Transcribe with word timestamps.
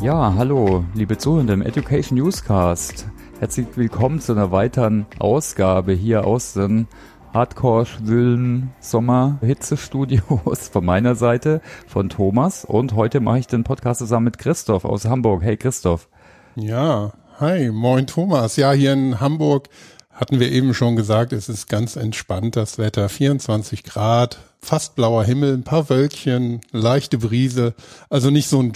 Ja, 0.00 0.34
hallo, 0.36 0.84
liebe 0.94 1.18
Zuhörer 1.18 1.52
im 1.52 1.60
Education 1.60 2.18
Newscast. 2.18 3.08
Herzlich 3.40 3.66
willkommen 3.74 4.20
zu 4.20 4.30
einer 4.30 4.52
weiteren 4.52 5.06
Ausgabe 5.18 5.92
hier 5.92 6.24
aus 6.24 6.52
den 6.52 6.86
Hardcore-schwüllen 7.34 8.70
Sommer-Hitzestudios 8.78 10.68
von 10.68 10.84
meiner 10.84 11.16
Seite, 11.16 11.60
von 11.88 12.08
Thomas. 12.10 12.64
Und 12.64 12.94
heute 12.94 13.18
mache 13.18 13.40
ich 13.40 13.48
den 13.48 13.64
Podcast 13.64 13.98
zusammen 13.98 14.26
mit 14.26 14.38
Christoph 14.38 14.84
aus 14.84 15.04
Hamburg. 15.04 15.42
Hey 15.42 15.56
Christoph. 15.56 16.08
Ja, 16.54 17.12
hi, 17.40 17.70
moin 17.72 18.06
Thomas. 18.06 18.54
Ja, 18.54 18.70
hier 18.70 18.92
in 18.92 19.18
Hamburg 19.18 19.68
hatten 20.12 20.38
wir 20.38 20.52
eben 20.52 20.74
schon 20.74 20.94
gesagt, 20.94 21.32
es 21.32 21.48
ist 21.48 21.68
ganz 21.68 21.96
entspannt 21.96 22.54
das 22.54 22.78
Wetter. 22.78 23.08
24 23.08 23.82
Grad, 23.82 24.38
fast 24.60 24.94
blauer 24.94 25.24
Himmel, 25.24 25.54
ein 25.54 25.64
paar 25.64 25.90
Wölkchen, 25.90 26.60
leichte 26.70 27.18
Brise. 27.18 27.74
Also 28.10 28.30
nicht 28.30 28.48
so 28.48 28.60
ein 28.60 28.72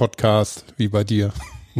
Dschungel-Podcast 0.00 0.74
wie 0.78 0.88
bei 0.88 1.04
dir. 1.04 1.30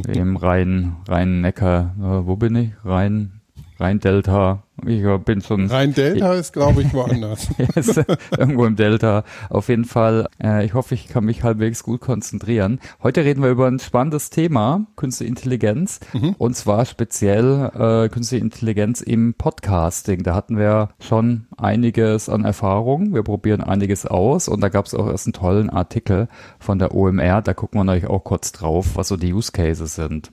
Im 0.06 0.36
Rhein, 0.36 0.96
Rhein-Neckar, 1.08 1.94
wo 1.96 2.36
bin 2.36 2.54
ich? 2.54 2.70
Rhein, 2.84 3.40
Rhein-Delta, 3.78 4.62
ich 4.86 5.24
bin 5.24 5.42
schon. 5.42 5.66
Rhein-Delta 5.66 6.34
ist, 6.34 6.52
glaube 6.52 6.82
ich, 6.82 6.92
woanders. 6.92 7.48
ist 7.74 8.02
irgendwo 8.36 8.64
im 8.64 8.76
Delta. 8.76 9.24
Auf 9.48 9.68
jeden 9.68 9.84
Fall. 9.84 10.28
Äh, 10.42 10.64
ich 10.64 10.74
hoffe, 10.74 10.94
ich 10.94 11.08
kann 11.08 11.24
mich 11.24 11.42
halbwegs 11.42 11.82
gut 11.82 12.00
konzentrieren. 12.00 12.80
Heute 13.02 13.24
reden 13.24 13.42
wir 13.42 13.50
über 13.50 13.66
ein 13.66 13.78
spannendes 13.78 14.30
Thema, 14.30 14.86
Künstliche 14.96 15.28
Intelligenz. 15.28 16.00
Mhm. 16.12 16.34
Und 16.38 16.56
zwar 16.56 16.84
speziell 16.84 17.70
äh, 17.74 18.08
Künstliche 18.08 18.44
Intelligenz 18.44 19.00
im 19.00 19.34
Podcasting. 19.34 20.22
Da 20.22 20.34
hatten 20.34 20.56
wir 20.56 20.90
schon 21.00 21.46
einiges 21.56 22.28
an 22.28 22.44
Erfahrung. 22.44 23.14
Wir 23.14 23.22
probieren 23.22 23.60
einiges 23.60 24.06
aus. 24.06 24.48
Und 24.48 24.60
da 24.60 24.68
gab 24.68 24.86
es 24.86 24.94
auch 24.94 25.06
erst 25.06 25.26
einen 25.26 25.32
tollen 25.34 25.70
Artikel 25.70 26.28
von 26.58 26.78
der 26.78 26.94
OMR. 26.94 27.42
Da 27.42 27.54
gucken 27.54 27.80
wir 27.80 27.84
natürlich 27.84 28.10
auch 28.10 28.24
kurz 28.24 28.52
drauf, 28.52 28.90
was 28.94 29.08
so 29.08 29.16
die 29.16 29.32
Use 29.32 29.52
Cases 29.52 29.94
sind. 29.94 30.32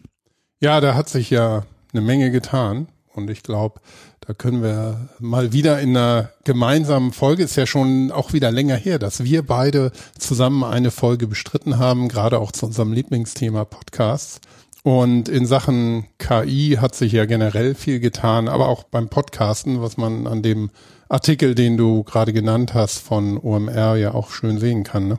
Ja, 0.60 0.82
da 0.82 0.96
hat 0.96 1.10
sich 1.10 1.30
ja 1.30 1.64
eine 1.94 2.02
Menge 2.02 2.32
getan. 2.32 2.88
Und 3.18 3.30
ich 3.32 3.44
glaube, 3.44 3.82
da 4.22 4.34
können 4.34 4.62
wir 4.62 5.10
mal 5.20 5.52
wieder 5.52 5.82
in 5.82 5.98
einer 5.98 6.30
gemeinsamen 6.44 7.12
Folge, 7.12 7.44
ist 7.44 7.56
ja 7.56 7.66
schon 7.66 8.12
auch 8.12 8.32
wieder 8.32 8.52
länger 8.52 8.76
her, 8.76 9.00
dass 9.00 9.24
wir 9.24 9.46
beide 9.46 9.92
zusammen 10.20 10.64
eine 10.64 10.92
Folge 10.92 11.28
bestritten 11.28 11.80
haben, 11.80 12.10
gerade 12.10 12.40
auch 12.40 12.52
zu 12.52 12.68
unserem 12.68 12.94
Lieblingsthema 12.94 13.66
Podcasts. 13.66 14.40
Und 14.84 15.28
in 15.28 15.46
Sachen 15.46 16.06
KI 16.20 16.78
hat 16.80 16.96
sich 16.96 17.12
ja 17.12 17.26
generell 17.26 17.76
viel 17.76 18.00
getan, 18.00 18.48
aber 18.48 18.70
auch 18.70 18.84
beim 18.84 19.10
Podcasten, 19.10 19.82
was 19.82 19.98
man 19.98 20.28
an 20.28 20.44
dem 20.44 20.70
Artikel, 21.10 21.56
den 21.56 21.76
du 21.76 22.04
gerade 22.04 22.34
genannt 22.34 22.74
hast, 22.74 23.00
von 23.00 23.38
OMR 23.38 23.96
ja 23.96 24.14
auch 24.14 24.30
schön 24.30 24.60
sehen 24.60 24.84
kann. 24.84 25.08
Ne? 25.08 25.18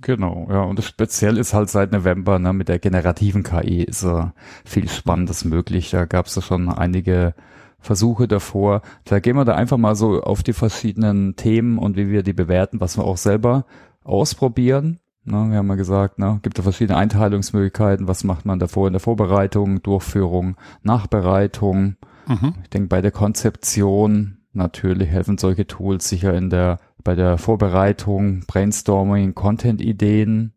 Genau, 0.00 0.46
ja, 0.50 0.62
und 0.62 0.82
speziell 0.82 1.38
ist 1.38 1.54
halt 1.54 1.70
seit 1.70 1.92
November, 1.92 2.38
ne, 2.38 2.52
mit 2.52 2.68
der 2.68 2.78
generativen 2.78 3.42
KI 3.42 3.82
ist 3.82 4.04
äh, 4.04 4.26
viel 4.64 4.88
Spannendes 4.88 5.44
möglich. 5.44 5.90
Da 5.90 6.04
gab 6.04 6.26
es 6.26 6.36
ja 6.36 6.42
schon 6.42 6.68
einige 6.68 7.34
Versuche 7.80 8.28
davor. 8.28 8.82
Da 9.04 9.20
gehen 9.20 9.36
wir 9.36 9.44
da 9.44 9.54
einfach 9.54 9.76
mal 9.76 9.94
so 9.94 10.20
auf 10.22 10.42
die 10.42 10.52
verschiedenen 10.52 11.36
Themen 11.36 11.78
und 11.78 11.96
wie 11.96 12.10
wir 12.10 12.22
die 12.22 12.32
bewerten, 12.32 12.80
was 12.80 12.96
wir 12.96 13.04
auch 13.04 13.16
selber 13.16 13.66
ausprobieren. 14.04 15.00
Ne, 15.24 15.50
wir 15.50 15.58
haben 15.58 15.68
ja 15.68 15.74
gesagt, 15.74 16.18
ne, 16.18 16.40
gibt 16.42 16.58
da 16.58 16.62
verschiedene 16.62 16.98
Einteilungsmöglichkeiten. 16.98 18.08
Was 18.08 18.24
macht 18.24 18.46
man 18.46 18.58
davor 18.58 18.86
in 18.86 18.94
der 18.94 19.00
Vorbereitung, 19.00 19.82
Durchführung, 19.82 20.56
Nachbereitung? 20.82 21.96
Mhm. 22.26 22.54
Ich 22.62 22.70
denke, 22.70 22.88
bei 22.88 23.00
der 23.00 23.10
Konzeption 23.10 24.37
natürlich 24.58 25.08
helfen 25.08 25.38
solche 25.38 25.66
Tools 25.66 26.08
sicher 26.08 26.34
in 26.34 26.50
der 26.50 26.78
bei 27.02 27.14
der 27.14 27.38
Vorbereitung, 27.38 28.44
Brainstorming, 28.46 29.34
Content-Ideen 29.34 30.52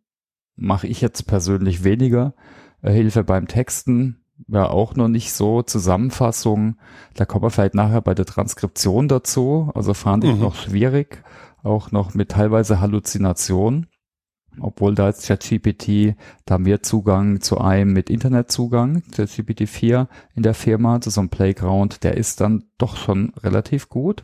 mache 0.55 0.87
ich 0.87 1.01
jetzt 1.01 1.27
persönlich 1.27 1.83
weniger. 1.83 2.33
Äh, 2.81 2.91
Hilfe 2.91 3.23
beim 3.23 3.47
Texten, 3.47 4.23
ja 4.47 4.69
auch 4.69 4.95
noch 4.95 5.07
nicht 5.07 5.31
so. 5.31 5.61
Zusammenfassung, 5.61 6.77
da 7.15 7.25
kommen 7.25 7.43
wir 7.45 7.51
vielleicht 7.51 7.75
nachher 7.75 8.01
bei 8.01 8.13
der 8.13 8.25
Transkription 8.25 9.07
dazu. 9.07 9.71
Also 9.75 9.93
fand 9.93 10.23
ich 10.23 10.33
mhm. 10.33 10.41
noch 10.41 10.55
schwierig, 10.55 11.23
auch 11.63 11.91
noch 11.91 12.13
mit 12.13 12.29
teilweise 12.29 12.81
Halluzination. 12.81 13.87
Obwohl 14.59 14.95
da 14.95 15.07
jetzt 15.07 15.27
ChatGPT, 15.27 16.15
da 16.45 16.55
haben 16.55 16.65
wir 16.65 16.83
Zugang 16.83 17.39
zu 17.41 17.59
einem 17.59 17.93
mit 17.93 18.09
Internetzugang, 18.09 19.01
ChatGPT 19.11 19.67
4 19.67 20.07
in 20.35 20.43
der 20.43 20.53
Firma, 20.53 20.99
zu 20.99 21.09
so 21.09 21.21
einem 21.21 21.29
Playground, 21.29 22.03
der 22.03 22.17
ist 22.17 22.41
dann 22.41 22.65
doch 22.77 22.97
schon 22.97 23.33
relativ 23.41 23.87
gut. 23.87 24.23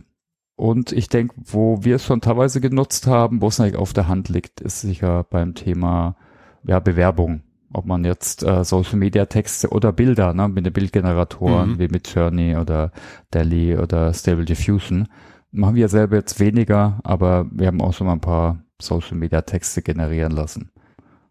Und 0.57 0.91
ich 0.91 1.07
denke, 1.07 1.35
wo 1.37 1.83
wir 1.83 1.95
es 1.95 2.03
schon 2.03 2.19
teilweise 2.19 2.59
genutzt 2.59 3.07
haben, 3.07 3.41
wo 3.41 3.47
es 3.47 3.59
eigentlich 3.59 3.77
auf 3.77 3.93
der 3.93 4.07
Hand 4.07 4.27
liegt, 4.27 4.59
ist 4.59 4.81
sicher 4.81 5.23
beim 5.29 5.53
Thema 5.53 6.15
ja, 6.63 6.79
Bewerbung. 6.79 7.43
Ob 7.71 7.85
man 7.85 8.03
jetzt 8.03 8.43
äh, 8.43 8.63
Social 8.63 8.97
Media 8.97 9.25
Texte 9.25 9.69
oder 9.69 9.91
Bilder, 9.91 10.33
ne, 10.33 10.47
mit 10.47 10.65
den 10.65 10.73
Bildgeneratoren 10.73 11.73
mhm. 11.73 11.79
wie 11.79 11.87
mit 11.89 12.13
Journey 12.13 12.55
oder 12.55 12.91
Delhi 13.33 13.77
oder 13.77 14.13
Stable 14.13 14.45
Diffusion, 14.45 15.07
machen 15.51 15.75
wir 15.75 15.89
selber 15.89 16.15
jetzt 16.15 16.39
weniger, 16.39 16.99
aber 17.03 17.45
wir 17.51 17.67
haben 17.67 17.81
auch 17.81 17.93
schon 17.93 18.07
mal 18.07 18.13
ein 18.13 18.21
paar 18.21 18.63
Social 18.81 19.17
Media 19.17 19.41
Texte 19.41 19.81
generieren 19.81 20.31
lassen. 20.31 20.71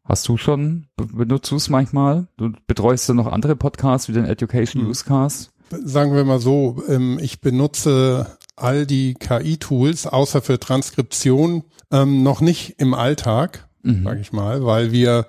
Hast 0.05 0.29
du 0.29 0.37
schon, 0.37 0.87
benutzt 0.97 1.51
du 1.51 1.57
es 1.57 1.69
manchmal? 1.69 2.29
Du 2.37 2.53
betreust 2.67 3.09
du 3.09 3.15
noch 3.15 3.27
andere 3.27 3.57
Podcasts 3.57 4.09
wie 4.09 4.13
den 4.13 4.25
Education 4.25 4.83
mhm. 4.83 4.89
Newscast? 4.89 5.51
Sagen 5.71 6.15
wir 6.15 6.25
mal 6.25 6.39
so, 6.39 6.83
ähm, 6.89 7.19
ich 7.21 7.41
benutze 7.41 8.37
all 8.55 8.87
die 8.87 9.15
KI-Tools, 9.15 10.07
außer 10.07 10.43
für 10.43 10.61
Transkription, 10.61 11.65
ähm, 11.91 12.23
noch 12.23 12.41
nicht 12.41 12.77
im 12.79 12.95
Alltag, 12.95 13.69
mhm. 13.83 14.05
sage 14.05 14.21
ich 14.21 14.33
mal, 14.33 14.65
weil 14.65 14.93
wir 14.93 15.27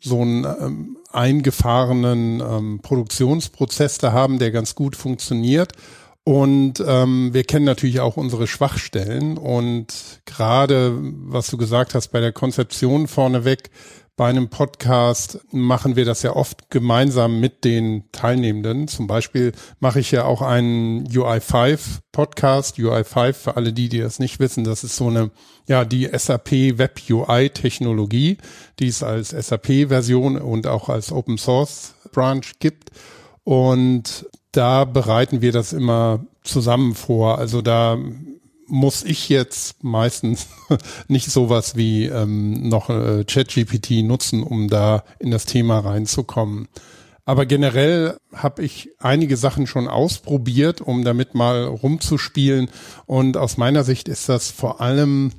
so 0.00 0.22
einen 0.22 0.44
ähm, 0.44 0.96
eingefahrenen 1.12 2.80
Produktionsprozess 2.80 3.98
da 3.98 4.12
haben, 4.12 4.38
der 4.38 4.50
ganz 4.50 4.74
gut 4.74 4.96
funktioniert. 4.96 5.72
Und 6.24 6.82
ähm, 6.86 7.32
wir 7.32 7.44
kennen 7.44 7.64
natürlich 7.64 8.00
auch 8.00 8.16
unsere 8.16 8.46
Schwachstellen. 8.46 9.38
Und 9.38 10.20
gerade, 10.26 10.96
was 11.00 11.48
du 11.48 11.56
gesagt 11.56 11.94
hast, 11.94 12.08
bei 12.08 12.20
der 12.20 12.32
Konzeption 12.32 13.08
vorneweg, 13.08 13.70
bei 14.20 14.28
einem 14.28 14.50
Podcast 14.50 15.40
machen 15.50 15.96
wir 15.96 16.04
das 16.04 16.20
ja 16.20 16.36
oft 16.36 16.68
gemeinsam 16.68 17.40
mit 17.40 17.64
den 17.64 18.04
Teilnehmenden. 18.12 18.86
Zum 18.86 19.06
Beispiel 19.06 19.52
mache 19.78 20.00
ich 20.00 20.10
ja 20.10 20.26
auch 20.26 20.42
einen 20.42 21.08
UI5 21.08 22.00
Podcast. 22.12 22.76
UI5 22.76 23.32
für 23.32 23.56
alle 23.56 23.72
die, 23.72 23.88
die 23.88 24.00
das 24.00 24.18
nicht 24.18 24.38
wissen, 24.38 24.62
das 24.62 24.84
ist 24.84 24.96
so 24.96 25.08
eine, 25.08 25.30
ja, 25.68 25.86
die 25.86 26.06
SAP 26.12 26.76
Web 26.76 27.00
UI 27.08 27.48
Technologie, 27.48 28.36
die 28.78 28.88
es 28.88 29.02
als 29.02 29.30
SAP 29.30 29.88
Version 29.88 30.36
und 30.36 30.66
auch 30.66 30.90
als 30.90 31.12
Open 31.12 31.38
Source 31.38 31.94
Branch 32.12 32.44
gibt. 32.58 32.90
Und 33.42 34.26
da 34.52 34.84
bereiten 34.84 35.42
wir 35.42 35.52
das 35.52 35.72
immer 35.72 36.24
zusammen 36.42 36.94
vor. 36.94 37.38
Also 37.38 37.62
da 37.62 37.98
muss 38.66 39.02
ich 39.02 39.28
jetzt 39.28 39.82
meistens 39.82 40.48
nicht 41.08 41.30
sowas 41.30 41.76
wie 41.76 42.06
ähm, 42.06 42.68
noch 42.68 42.88
äh, 42.88 43.24
ChatGPT 43.24 44.02
nutzen, 44.04 44.42
um 44.42 44.68
da 44.68 45.04
in 45.18 45.30
das 45.30 45.44
Thema 45.44 45.80
reinzukommen. 45.80 46.68
Aber 47.24 47.46
generell 47.46 48.16
habe 48.32 48.62
ich 48.62 48.90
einige 48.98 49.36
Sachen 49.36 49.66
schon 49.66 49.88
ausprobiert, 49.88 50.80
um 50.80 51.04
damit 51.04 51.34
mal 51.34 51.64
rumzuspielen. 51.64 52.68
Und 53.06 53.36
aus 53.36 53.56
meiner 53.56 53.84
Sicht 53.84 54.08
ist 54.08 54.28
das 54.28 54.50
vor 54.50 54.80
allem, 54.80 55.32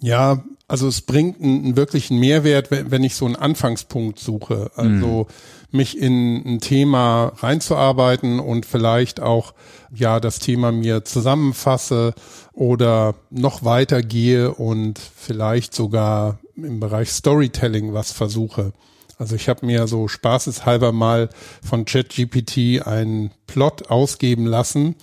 ja, 0.00 0.44
also 0.68 0.88
es 0.88 1.02
bringt 1.02 1.42
einen, 1.42 1.64
einen 1.64 1.76
wirklichen 1.76 2.18
Mehrwert, 2.18 2.70
wenn, 2.70 2.90
wenn 2.90 3.04
ich 3.04 3.14
so 3.14 3.26
einen 3.26 3.36
Anfangspunkt 3.36 4.18
suche. 4.18 4.70
Also 4.76 5.26
mhm. 5.28 5.34
Mich 5.74 5.98
in 5.98 6.42
ein 6.46 6.60
Thema 6.60 7.32
reinzuarbeiten 7.36 8.40
und 8.40 8.64
vielleicht 8.66 9.20
auch, 9.20 9.54
ja, 9.92 10.20
das 10.20 10.38
Thema 10.38 10.72
mir 10.72 11.04
zusammenfasse 11.04 12.14
oder 12.52 13.14
noch 13.30 13.64
weiter 13.64 14.02
gehe 14.02 14.54
und 14.54 14.98
vielleicht 14.98 15.74
sogar 15.74 16.38
im 16.56 16.80
Bereich 16.80 17.10
Storytelling 17.10 17.92
was 17.92 18.12
versuche. 18.12 18.72
Also 19.18 19.36
ich 19.36 19.48
habe 19.48 19.66
mir 19.66 19.86
so 19.86 20.08
spaßeshalber 20.08 20.92
mal 20.92 21.28
von 21.62 21.84
ChatGPT 21.84 22.86
einen 22.86 23.30
Plot 23.46 23.90
ausgeben 23.90 24.46
lassen 24.46 24.96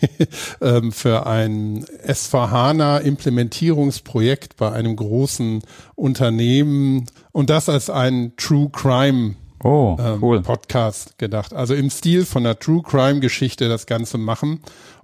ähm, 0.60 0.92
für 0.92 1.26
ein 1.26 1.84
S4HANA 1.84 3.00
Implementierungsprojekt 3.00 4.56
bei 4.56 4.72
einem 4.72 4.96
großen 4.96 5.62
Unternehmen 5.94 7.06
und 7.32 7.50
das 7.50 7.68
als 7.68 7.90
ein 7.90 8.32
True 8.36 8.70
Crime 8.72 9.36
oh, 9.62 9.96
ähm, 10.00 10.22
cool. 10.22 10.42
Podcast 10.42 11.18
gedacht. 11.18 11.52
Also 11.52 11.74
im 11.74 11.90
Stil 11.90 12.24
von 12.24 12.44
einer 12.44 12.58
True 12.58 12.82
Crime 12.82 13.20
Geschichte 13.20 13.68
das 13.68 13.86
Ganze 13.86 14.18
machen. 14.18 14.60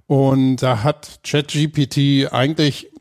Und 0.07 0.57
da 0.57 0.83
hat 0.83 1.19
ChatGPT 1.23 2.31
eigentlich, 2.31 2.91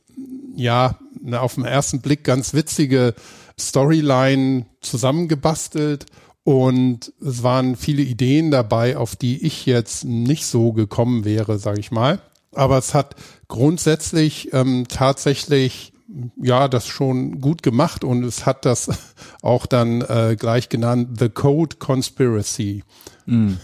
ja, 0.54 0.98
auf 1.32 1.54
den 1.54 1.64
ersten 1.64 2.00
Blick 2.00 2.24
ganz 2.24 2.54
witzige 2.54 3.14
Storyline 3.58 4.66
zusammengebastelt. 4.80 6.06
Und 6.44 7.12
es 7.20 7.42
waren 7.42 7.76
viele 7.76 8.02
Ideen 8.02 8.50
dabei, 8.50 8.96
auf 8.96 9.16
die 9.16 9.44
ich 9.46 9.66
jetzt 9.66 10.04
nicht 10.04 10.46
so 10.46 10.72
gekommen 10.72 11.24
wäre, 11.24 11.58
sage 11.58 11.80
ich 11.80 11.90
mal. 11.90 12.20
Aber 12.54 12.78
es 12.78 12.94
hat 12.94 13.16
grundsätzlich 13.48 14.52
ähm, 14.52 14.86
tatsächlich 14.88 15.92
ja 16.36 16.68
das 16.68 16.86
schon 16.86 17.40
gut 17.40 17.62
gemacht 17.62 18.04
und 18.04 18.24
es 18.24 18.46
hat 18.46 18.64
das 18.64 18.88
auch 19.42 19.66
dann 19.66 20.02
äh, 20.02 20.36
gleich 20.38 20.68
genannt 20.68 21.18
The 21.18 21.28
Code 21.28 21.76
Conspiracy. 21.76 22.84
Mm. 23.26 23.54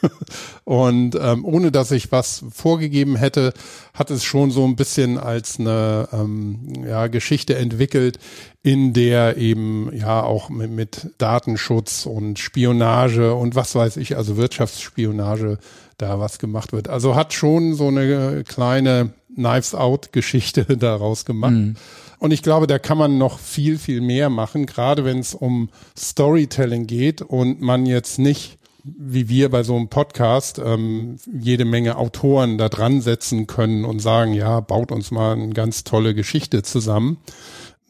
Und 0.64 1.16
ähm, 1.20 1.44
ohne 1.44 1.72
dass 1.72 1.90
ich 1.90 2.12
was 2.12 2.44
vorgegeben 2.52 3.16
hätte, 3.16 3.52
hat 3.94 4.10
es 4.10 4.24
schon 4.24 4.50
so 4.50 4.64
ein 4.64 4.76
bisschen 4.76 5.18
als 5.18 5.58
eine 5.58 6.08
ähm, 6.12 6.84
ja, 6.86 7.06
Geschichte 7.06 7.56
entwickelt, 7.56 8.18
in 8.62 8.92
der 8.92 9.36
eben 9.36 9.90
ja 9.94 10.22
auch 10.22 10.50
mit, 10.50 10.70
mit 10.70 11.10
Datenschutz 11.18 12.06
und 12.06 12.38
Spionage 12.38 13.34
und 13.34 13.54
was 13.54 13.74
weiß 13.74 13.96
ich, 13.96 14.16
also 14.16 14.36
Wirtschaftsspionage 14.36 15.58
da 15.96 16.20
was 16.20 16.38
gemacht 16.38 16.72
wird. 16.72 16.88
Also 16.88 17.16
hat 17.16 17.32
schon 17.32 17.74
so 17.74 17.88
eine 17.88 18.44
kleine 18.44 19.12
Knives 19.34 19.74
Out 19.74 20.12
Geschichte 20.12 20.64
daraus 20.76 21.24
gemacht. 21.24 21.52
Mhm. 21.52 21.76
Und 22.18 22.32
ich 22.32 22.42
glaube, 22.42 22.66
da 22.66 22.78
kann 22.78 22.98
man 22.98 23.16
noch 23.18 23.38
viel, 23.38 23.78
viel 23.78 24.00
mehr 24.00 24.28
machen, 24.28 24.66
gerade 24.66 25.04
wenn 25.04 25.18
es 25.18 25.34
um 25.34 25.68
Storytelling 25.96 26.86
geht 26.86 27.22
und 27.22 27.60
man 27.60 27.86
jetzt 27.86 28.18
nicht 28.18 28.58
wie 28.96 29.28
wir 29.28 29.50
bei 29.50 29.62
so 29.62 29.76
einem 29.76 29.88
Podcast 29.88 30.60
ähm, 30.64 31.16
jede 31.40 31.64
Menge 31.64 31.96
Autoren 31.96 32.58
da 32.58 32.68
dran 32.68 33.00
setzen 33.00 33.46
können 33.46 33.84
und 33.84 34.00
sagen, 34.00 34.32
ja, 34.32 34.60
baut 34.60 34.92
uns 34.92 35.10
mal 35.10 35.32
eine 35.32 35.52
ganz 35.52 35.84
tolle 35.84 36.14
Geschichte 36.14 36.62
zusammen. 36.62 37.18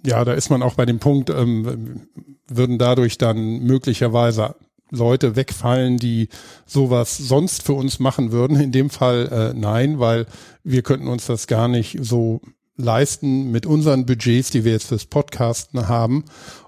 Ja, 0.04 0.24
da 0.24 0.32
ist 0.32 0.50
man 0.50 0.62
auch 0.62 0.74
bei 0.74 0.86
dem 0.86 0.98
Punkt, 0.98 1.30
ähm, 1.30 2.08
würden 2.48 2.78
dadurch 2.78 3.18
dann 3.18 3.60
möglicherweise 3.60 4.54
Leute 4.90 5.36
wegfallen, 5.36 5.98
die 5.98 6.28
sowas 6.66 7.16
sonst 7.16 7.62
für 7.62 7.74
uns 7.74 7.98
machen 7.98 8.32
würden. 8.32 8.58
In 8.60 8.72
dem 8.72 8.90
Fall 8.90 9.28
äh, 9.54 9.58
nein, 9.58 9.98
weil 9.98 10.26
wir 10.64 10.82
könnten 10.82 11.08
uns 11.08 11.26
das 11.26 11.46
gar 11.46 11.68
nicht 11.68 11.98
so 12.00 12.40
leisten 12.76 13.50
mit 13.50 13.66
unseren 13.66 14.06
Budgets, 14.06 14.50
die 14.50 14.64
wir 14.64 14.72
jetzt 14.72 14.86
fürs 14.86 15.04
Podcasten 15.04 15.88
haben. 15.88 16.24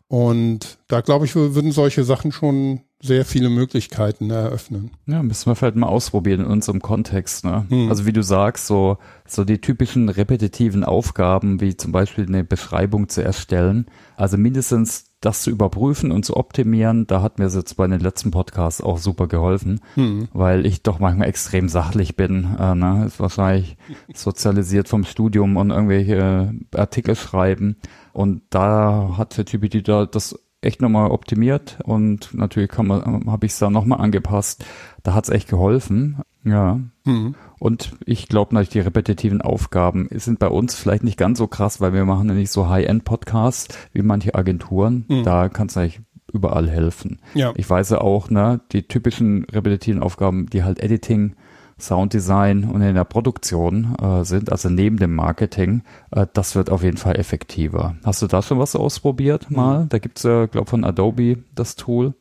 Und 0.09 0.79
da 0.89 1.03
glaube 1.03 1.25
ich, 1.25 1.37
würden 1.37 1.71
solche 1.71 2.03
Sachen 2.03 2.33
schon 2.33 2.81
sehr 3.03 3.25
viele 3.25 3.49
Möglichkeiten 3.49 4.29
eröffnen. 4.31 4.91
Ja, 5.07 5.23
müssen 5.23 5.47
wir 5.47 5.55
vielleicht 5.55 5.77
mal 5.77 5.87
ausprobieren 5.87 6.41
in 6.41 6.47
unserem 6.47 6.83
Kontext. 6.83 7.45
Ne? 7.45 7.65
Hm. 7.69 7.89
Also 7.89 8.07
wie 8.07 8.13
du 8.13 8.23
sagst, 8.23 8.67
so, 8.67 8.99
so 9.27 9.45
die 9.45 9.61
typischen 9.61 10.09
repetitiven 10.09 10.85
Aufgaben, 10.85 11.61
wie 11.61 11.77
zum 11.77 11.93
Beispiel 11.93 12.27
eine 12.27 12.45
Beschreibung 12.45 13.09
zu 13.09 13.23
erstellen, 13.23 13.87
also 14.17 14.37
mindestens 14.37 15.10
das 15.21 15.43
zu 15.43 15.51
überprüfen 15.51 16.13
und 16.13 16.25
zu 16.25 16.37
optimieren, 16.37 17.07
da 17.07 17.21
hat 17.21 17.39
mir 17.39 17.45
das 17.45 17.55
jetzt 17.55 17.77
bei 17.77 17.87
den 17.87 18.01
letzten 18.01 18.31
Podcasts 18.31 18.81
auch 18.81 18.99
super 18.99 19.27
geholfen, 19.27 19.81
hm. 19.95 20.29
weil 20.33 20.65
ich 20.65 20.83
doch 20.83 20.99
manchmal 20.99 21.29
extrem 21.29 21.69
sachlich 21.69 22.17
bin. 22.17 22.57
Äh, 22.59 22.75
ne? 22.75 23.05
Ist 23.07 23.21
wahrscheinlich 23.21 23.77
sozialisiert 24.15 24.89
vom 24.89 25.05
Studium 25.05 25.57
und 25.57 25.71
irgendwelche 25.71 26.55
Artikel 26.75 27.17
schreiben. 27.17 27.77
Und 28.13 28.43
da 28.51 29.15
hat 29.19 29.37
der 29.37 29.45
GPT 29.45 29.87
da 29.87 30.07
das 30.07 30.39
echt 30.63 30.83
nochmal 30.83 31.11
optimiert 31.11 31.79
und 31.85 32.35
natürlich 32.35 32.71
habe 32.77 33.47
ich 33.47 33.53
es 33.53 33.59
da 33.59 33.71
nochmal 33.71 34.01
angepasst. 34.01 34.65
Da 35.03 35.15
hat 35.15 35.25
es 35.25 35.31
echt 35.31 35.49
geholfen. 35.49 36.19
Ja. 36.45 36.81
Mhm. 37.05 37.35
Und 37.59 37.93
ich 38.07 38.29
glaube 38.29 38.55
natürlich, 38.55 38.71
die 38.71 38.81
repetitiven 38.81 39.43
Aufgaben 39.43 40.09
sind 40.13 40.39
bei 40.39 40.49
uns 40.49 40.75
vielleicht 40.75 41.05
nicht 41.05 41.19
ganz 41.19 41.39
so 41.39 41.47
krass, 41.47 41.81
weil 41.81 41.93
wir 41.93 42.05
machen 42.05 42.29
ja 42.29 42.35
nicht 42.35 42.51
so 42.51 42.69
High-End-Podcasts 42.69 43.77
wie 43.93 44.03
manche 44.03 44.35
Agenturen. 44.35 45.05
Mhm. 45.09 45.25
Da 45.25 45.49
kann 45.49 45.69
es 45.69 45.77
eigentlich 45.77 46.01
überall 46.33 46.69
helfen. 46.69 47.19
Ja. 47.35 47.53
Ich 47.57 47.69
weiß 47.69 47.91
ja 47.91 48.01
auch, 48.01 48.31
ne, 48.31 48.61
die 48.73 48.85
typischen 48.85 49.45
repetitiven 49.45 50.03
Aufgaben, 50.03 50.47
die 50.47 50.63
halt 50.63 50.81
Editing, 50.81 51.35
Sounddesign 51.79 52.65
und 52.65 52.83
in 52.83 52.95
der 52.95 53.05
Produktion 53.05 53.97
äh, 54.01 54.25
sind, 54.25 54.53
also 54.53 54.69
neben 54.69 54.99
dem 54.99 55.15
Marketing, 55.15 55.83
äh, 56.11 56.27
das 56.33 56.55
wird 56.55 56.71
auf 56.71 56.83
jeden 56.83 56.99
Fall 56.99 57.17
effektiver. 57.17 57.97
Hast 58.05 58.23
du 58.23 58.27
da 58.27 58.43
schon 58.43 58.59
was 58.59 58.77
ausprobiert 58.77 59.51
mal? 59.51 59.85
Mhm. 59.85 59.89
Da 59.89 59.99
gibt's 59.99 60.23
ja, 60.23 60.47
glaube 60.47 60.69
von 60.69 60.85
Adobe 60.85 61.39
das 61.55 61.77
Tool. 61.77 62.15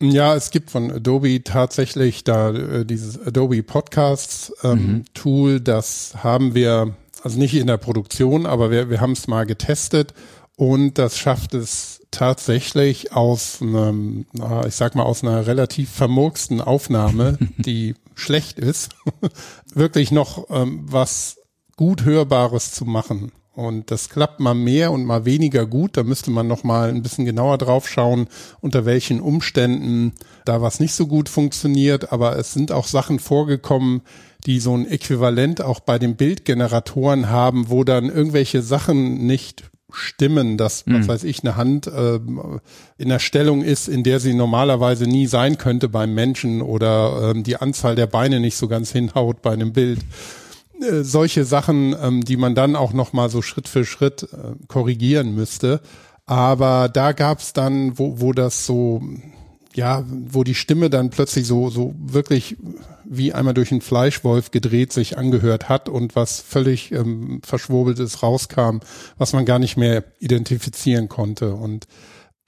Ja, 0.00 0.34
es 0.34 0.50
gibt 0.50 0.70
von 0.70 0.90
Adobe 0.90 1.44
tatsächlich 1.44 2.24
da 2.24 2.50
äh, 2.50 2.84
dieses 2.84 3.20
Adobe 3.24 3.62
Podcasts 3.62 4.52
ähm, 4.62 4.70
mhm. 4.72 5.04
Tool, 5.14 5.60
das 5.60 6.16
haben 6.22 6.54
wir, 6.54 6.96
also 7.22 7.38
nicht 7.38 7.54
in 7.54 7.68
der 7.68 7.76
Produktion, 7.76 8.44
aber 8.44 8.70
wir, 8.70 8.90
wir 8.90 9.00
haben 9.00 9.12
es 9.12 9.28
mal 9.28 9.46
getestet 9.46 10.12
und 10.56 10.98
das 10.98 11.18
schafft 11.18 11.54
es 11.54 12.00
tatsächlich 12.10 13.12
aus 13.12 13.60
einem, 13.60 14.26
ich 14.66 14.74
sag 14.74 14.94
mal, 14.94 15.02
aus 15.02 15.22
einer 15.22 15.46
relativ 15.46 15.90
vermurksten 15.90 16.60
Aufnahme, 16.60 17.38
die 17.58 17.94
schlecht 18.14 18.58
ist, 18.58 18.90
wirklich 19.74 20.12
noch 20.12 20.48
ähm, 20.50 20.82
was 20.84 21.38
gut 21.76 22.04
Hörbares 22.04 22.72
zu 22.72 22.84
machen. 22.84 23.32
Und 23.54 23.92
das 23.92 24.08
klappt 24.08 24.40
mal 24.40 24.54
mehr 24.54 24.90
und 24.90 25.04
mal 25.04 25.24
weniger 25.24 25.64
gut. 25.64 25.96
Da 25.96 26.02
müsste 26.02 26.30
man 26.30 26.48
noch 26.48 26.64
mal 26.64 26.88
ein 26.88 27.02
bisschen 27.02 27.24
genauer 27.24 27.58
drauf 27.58 27.88
schauen, 27.88 28.26
unter 28.60 28.84
welchen 28.84 29.20
Umständen 29.20 30.12
da 30.44 30.60
was 30.60 30.80
nicht 30.80 30.94
so 30.94 31.06
gut 31.06 31.28
funktioniert. 31.28 32.12
Aber 32.12 32.36
es 32.36 32.52
sind 32.52 32.72
auch 32.72 32.86
Sachen 32.86 33.20
vorgekommen, 33.20 34.02
die 34.46 34.58
so 34.58 34.76
ein 34.76 34.86
Äquivalent 34.86 35.62
auch 35.62 35.80
bei 35.80 35.98
den 35.98 36.16
Bildgeneratoren 36.16 37.30
haben, 37.30 37.70
wo 37.70 37.84
dann 37.84 38.08
irgendwelche 38.10 38.60
Sachen 38.60 39.26
nicht 39.26 39.70
stimmen, 39.94 40.56
dass, 40.56 40.86
mhm. 40.86 41.00
was 41.00 41.08
weiß 41.08 41.24
ich, 41.24 41.42
eine 41.42 41.56
Hand 41.56 41.86
äh, 41.86 42.18
in 42.98 43.08
der 43.08 43.20
Stellung 43.20 43.62
ist, 43.62 43.88
in 43.88 44.02
der 44.02 44.20
sie 44.20 44.34
normalerweise 44.34 45.04
nie 45.04 45.26
sein 45.26 45.58
könnte 45.58 45.88
beim 45.88 46.14
Menschen 46.14 46.62
oder 46.62 47.30
ähm, 47.30 47.44
die 47.44 47.56
Anzahl 47.56 47.94
der 47.94 48.08
Beine 48.08 48.40
nicht 48.40 48.56
so 48.56 48.68
ganz 48.68 48.90
hinhaut 48.90 49.42
bei 49.42 49.52
einem 49.52 49.72
Bild. 49.72 50.00
Äh, 50.84 51.04
solche 51.04 51.44
Sachen, 51.44 51.94
ähm, 52.00 52.24
die 52.24 52.36
man 52.36 52.54
dann 52.54 52.76
auch 52.76 52.92
nochmal 52.92 53.30
so 53.30 53.42
Schritt 53.42 53.68
für 53.68 53.84
Schritt 53.84 54.24
äh, 54.24 54.54
korrigieren 54.68 55.34
müsste. 55.34 55.80
Aber 56.26 56.88
da 56.88 57.12
gab's 57.12 57.52
dann, 57.52 57.98
wo, 57.98 58.20
wo 58.20 58.32
das 58.32 58.64
so, 58.66 59.02
ja, 59.74 60.04
wo 60.08 60.42
die 60.42 60.54
Stimme 60.54 60.88
dann 60.88 61.10
plötzlich 61.10 61.46
so, 61.46 61.68
so 61.68 61.94
wirklich 61.98 62.56
wie 63.04 63.34
einmal 63.34 63.54
durch 63.54 63.70
einen 63.70 63.82
Fleischwolf 63.82 64.50
gedreht 64.50 64.92
sich 64.92 65.18
angehört 65.18 65.68
hat 65.68 65.88
und 65.88 66.16
was 66.16 66.40
völlig 66.40 66.92
ähm, 66.92 67.40
verschwurbeltes 67.44 68.22
rauskam, 68.22 68.78
was 69.18 69.34
man 69.34 69.44
gar 69.44 69.58
nicht 69.58 69.76
mehr 69.76 70.04
identifizieren 70.18 71.08
konnte. 71.08 71.54
Und 71.54 71.86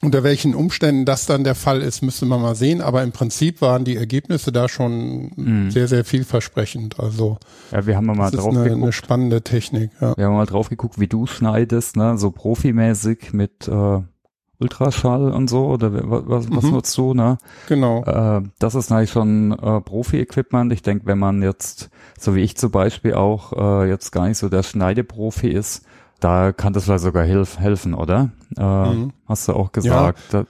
unter 0.03 0.23
welchen 0.23 0.55
Umständen 0.55 1.05
das 1.07 1.27
dann 1.27 1.43
der 1.43 1.55
Fall 1.55 1.81
ist, 1.81 2.03
müsste 2.03 2.27
man 2.27 2.43
mal 2.43 2.55
sehen. 2.55 2.83
Aber 2.83 3.03
im 3.03 3.13
Prinzip 3.13 3.63
waren 3.63 3.85
die 3.85 3.97
Ergebnisse 3.97 4.53
da 4.53 4.69
schon 4.69 5.33
mhm. 5.37 5.71
sehr, 5.71 5.89
sehr 5.89 6.05
vielversprechend. 6.05 7.01
Also 7.01 7.39
ja, 7.73 7.87
wir 7.87 7.97
haben 7.97 8.07
mal 8.07 8.31
drauf 8.31 8.55
eine, 8.55 8.65
geguckt. 8.65 8.83
eine 8.83 8.93
spannende 8.93 9.43
Technik. 9.43 9.91
Ja. 10.01 10.17
Wir 10.17 10.27
haben 10.27 10.35
mal 10.35 10.47
drauf 10.47 10.69
geguckt, 10.69 11.01
wie 11.01 11.09
du 11.09 11.27
schneidest, 11.27 11.97
ne, 11.97 12.19
so 12.19 12.31
profimäßig 12.31 13.33
mit 13.33 13.69
äh, 13.69 14.01
Ultraschall 14.59 15.33
und 15.33 15.49
so 15.49 15.67
oder 15.67 15.93
was, 15.93 16.51
was 16.51 16.65
mhm. 16.65 16.71
nutzt 16.71 16.97
du, 16.97 17.15
ne? 17.15 17.39
Genau. 17.69 18.05
Äh, 18.05 18.43
das 18.59 18.75
ist 18.75 18.91
eigentlich 18.91 19.11
schon 19.11 19.53
äh, 19.53 19.81
Profi-Equipment. 19.81 20.73
Ich 20.73 20.83
denke, 20.83 21.07
wenn 21.07 21.19
man 21.19 21.43
jetzt, 21.43 21.91
so 22.19 22.35
wie 22.35 22.41
ich 22.41 22.57
zum 22.57 22.71
Beispiel 22.71 23.15
auch, 23.15 23.53
äh, 23.53 23.89
jetzt 23.89 24.13
gar 24.13 24.29
nicht 24.29 24.39
so 24.39 24.49
der 24.49 24.63
Schneideprofi 24.63 25.49
ist, 25.49 25.85
da 26.21 26.53
kann 26.53 26.73
das 26.73 26.85
vielleicht 26.85 27.05
sogar 27.05 27.25
hilf 27.25 27.59
helfen, 27.59 27.95
oder? 27.95 28.31
Äh, 28.57 28.63
mhm. 28.63 29.13
Hast 29.27 29.49
du 29.49 29.53
auch 29.53 29.73
gesagt. 29.73 30.33
Ja. 30.33 30.43
Da, 30.43 30.47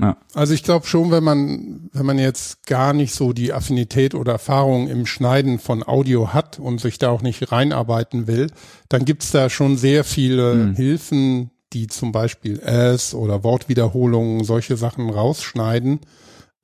ja. 0.00 0.16
Also 0.34 0.54
ich 0.54 0.62
glaube 0.62 0.86
schon, 0.86 1.10
wenn 1.10 1.24
man, 1.24 1.90
wenn 1.92 2.06
man 2.06 2.18
jetzt 2.18 2.66
gar 2.66 2.92
nicht 2.92 3.14
so 3.14 3.32
die 3.32 3.52
Affinität 3.52 4.14
oder 4.14 4.32
Erfahrung 4.32 4.86
im 4.88 5.06
Schneiden 5.06 5.58
von 5.58 5.82
Audio 5.82 6.32
hat 6.32 6.60
und 6.60 6.80
sich 6.80 6.98
da 6.98 7.10
auch 7.10 7.22
nicht 7.22 7.50
reinarbeiten 7.50 8.28
will, 8.28 8.48
dann 8.88 9.04
gibt's 9.04 9.32
da 9.32 9.50
schon 9.50 9.76
sehr 9.76 10.04
viele 10.04 10.54
mhm. 10.54 10.76
Hilfen, 10.76 11.50
die 11.72 11.88
zum 11.88 12.12
Beispiel 12.12 12.60
S 12.60 13.12
oder 13.12 13.42
Wortwiederholungen, 13.42 14.44
solche 14.44 14.76
Sachen 14.76 15.10
rausschneiden. 15.10 16.00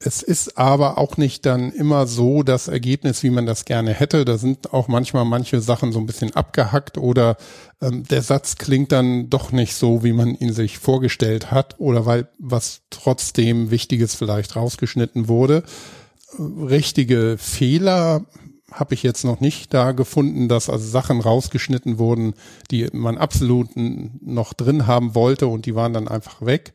Es 0.06 0.22
ist 0.22 0.58
aber 0.58 0.98
auch 0.98 1.16
nicht 1.16 1.46
dann 1.46 1.72
immer 1.72 2.06
so 2.06 2.42
das 2.42 2.68
Ergebnis, 2.68 3.22
wie 3.22 3.30
man 3.30 3.46
das 3.46 3.64
gerne 3.64 3.94
hätte. 3.94 4.26
Da 4.26 4.36
sind 4.36 4.74
auch 4.74 4.86
manchmal 4.86 5.24
manche 5.24 5.62
Sachen 5.62 5.92
so 5.92 5.98
ein 5.98 6.04
bisschen 6.04 6.36
abgehackt 6.36 6.98
oder 6.98 7.38
ähm, 7.80 8.02
der 8.04 8.20
Satz 8.20 8.56
klingt 8.56 8.92
dann 8.92 9.30
doch 9.30 9.50
nicht 9.50 9.74
so, 9.74 10.04
wie 10.04 10.12
man 10.12 10.34
ihn 10.34 10.52
sich 10.52 10.78
vorgestellt 10.78 11.50
hat 11.50 11.76
oder 11.78 12.04
weil 12.04 12.28
was 12.38 12.82
trotzdem 12.90 13.70
Wichtiges 13.70 14.14
vielleicht 14.14 14.56
rausgeschnitten 14.56 15.26
wurde. 15.26 15.62
Richtige 16.38 17.36
Fehler 17.38 18.26
habe 18.70 18.92
ich 18.92 19.02
jetzt 19.02 19.24
noch 19.24 19.40
nicht 19.40 19.72
da 19.72 19.92
gefunden, 19.92 20.48
dass 20.48 20.68
also 20.68 20.86
Sachen 20.86 21.22
rausgeschnitten 21.22 21.96
wurden, 21.96 22.34
die 22.70 22.88
man 22.92 23.16
absolut 23.16 23.70
noch 23.74 24.52
drin 24.52 24.86
haben 24.86 25.14
wollte 25.14 25.46
und 25.46 25.64
die 25.64 25.74
waren 25.74 25.94
dann 25.94 26.08
einfach 26.08 26.44
weg. 26.44 26.74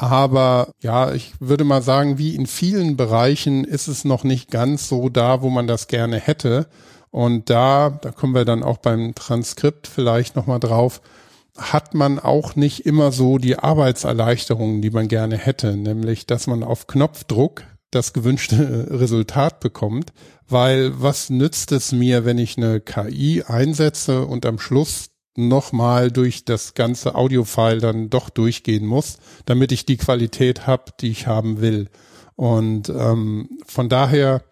Aber 0.00 0.72
ja, 0.80 1.12
ich 1.12 1.34
würde 1.40 1.64
mal 1.64 1.82
sagen, 1.82 2.16
wie 2.16 2.34
in 2.34 2.46
vielen 2.46 2.96
Bereichen 2.96 3.64
ist 3.64 3.86
es 3.86 4.06
noch 4.06 4.24
nicht 4.24 4.50
ganz 4.50 4.88
so 4.88 5.10
da, 5.10 5.42
wo 5.42 5.50
man 5.50 5.66
das 5.66 5.88
gerne 5.88 6.16
hätte. 6.16 6.68
Und 7.10 7.50
da, 7.50 7.90
da 8.00 8.10
kommen 8.10 8.34
wir 8.34 8.46
dann 8.46 8.62
auch 8.62 8.78
beim 8.78 9.14
Transkript 9.14 9.86
vielleicht 9.86 10.36
nochmal 10.36 10.58
drauf, 10.58 11.02
hat 11.58 11.92
man 11.92 12.18
auch 12.18 12.56
nicht 12.56 12.86
immer 12.86 13.12
so 13.12 13.36
die 13.36 13.58
Arbeitserleichterungen, 13.58 14.80
die 14.80 14.88
man 14.88 15.06
gerne 15.06 15.36
hätte, 15.36 15.76
nämlich 15.76 16.24
dass 16.24 16.46
man 16.46 16.62
auf 16.62 16.86
Knopfdruck 16.86 17.64
das 17.90 18.14
gewünschte 18.14 18.86
Resultat 18.98 19.60
bekommt, 19.60 20.14
weil 20.48 20.98
was 20.98 21.28
nützt 21.28 21.72
es 21.72 21.92
mir, 21.92 22.24
wenn 22.24 22.38
ich 22.38 22.56
eine 22.56 22.80
KI 22.80 23.42
einsetze 23.46 24.24
und 24.24 24.46
am 24.46 24.58
Schluss 24.58 25.09
nochmal 25.36 26.10
durch 26.10 26.44
das 26.44 26.74
ganze 26.74 27.14
Audiofile 27.14 27.78
dann 27.78 28.10
doch 28.10 28.30
durchgehen 28.30 28.86
muss, 28.86 29.18
damit 29.46 29.72
ich 29.72 29.86
die 29.86 29.96
Qualität 29.96 30.66
habe, 30.66 30.92
die 31.00 31.10
ich 31.10 31.26
haben 31.26 31.60
will. 31.60 31.88
Und 32.36 32.88
ähm, 32.88 33.58
von 33.66 33.88
daher 33.88 34.42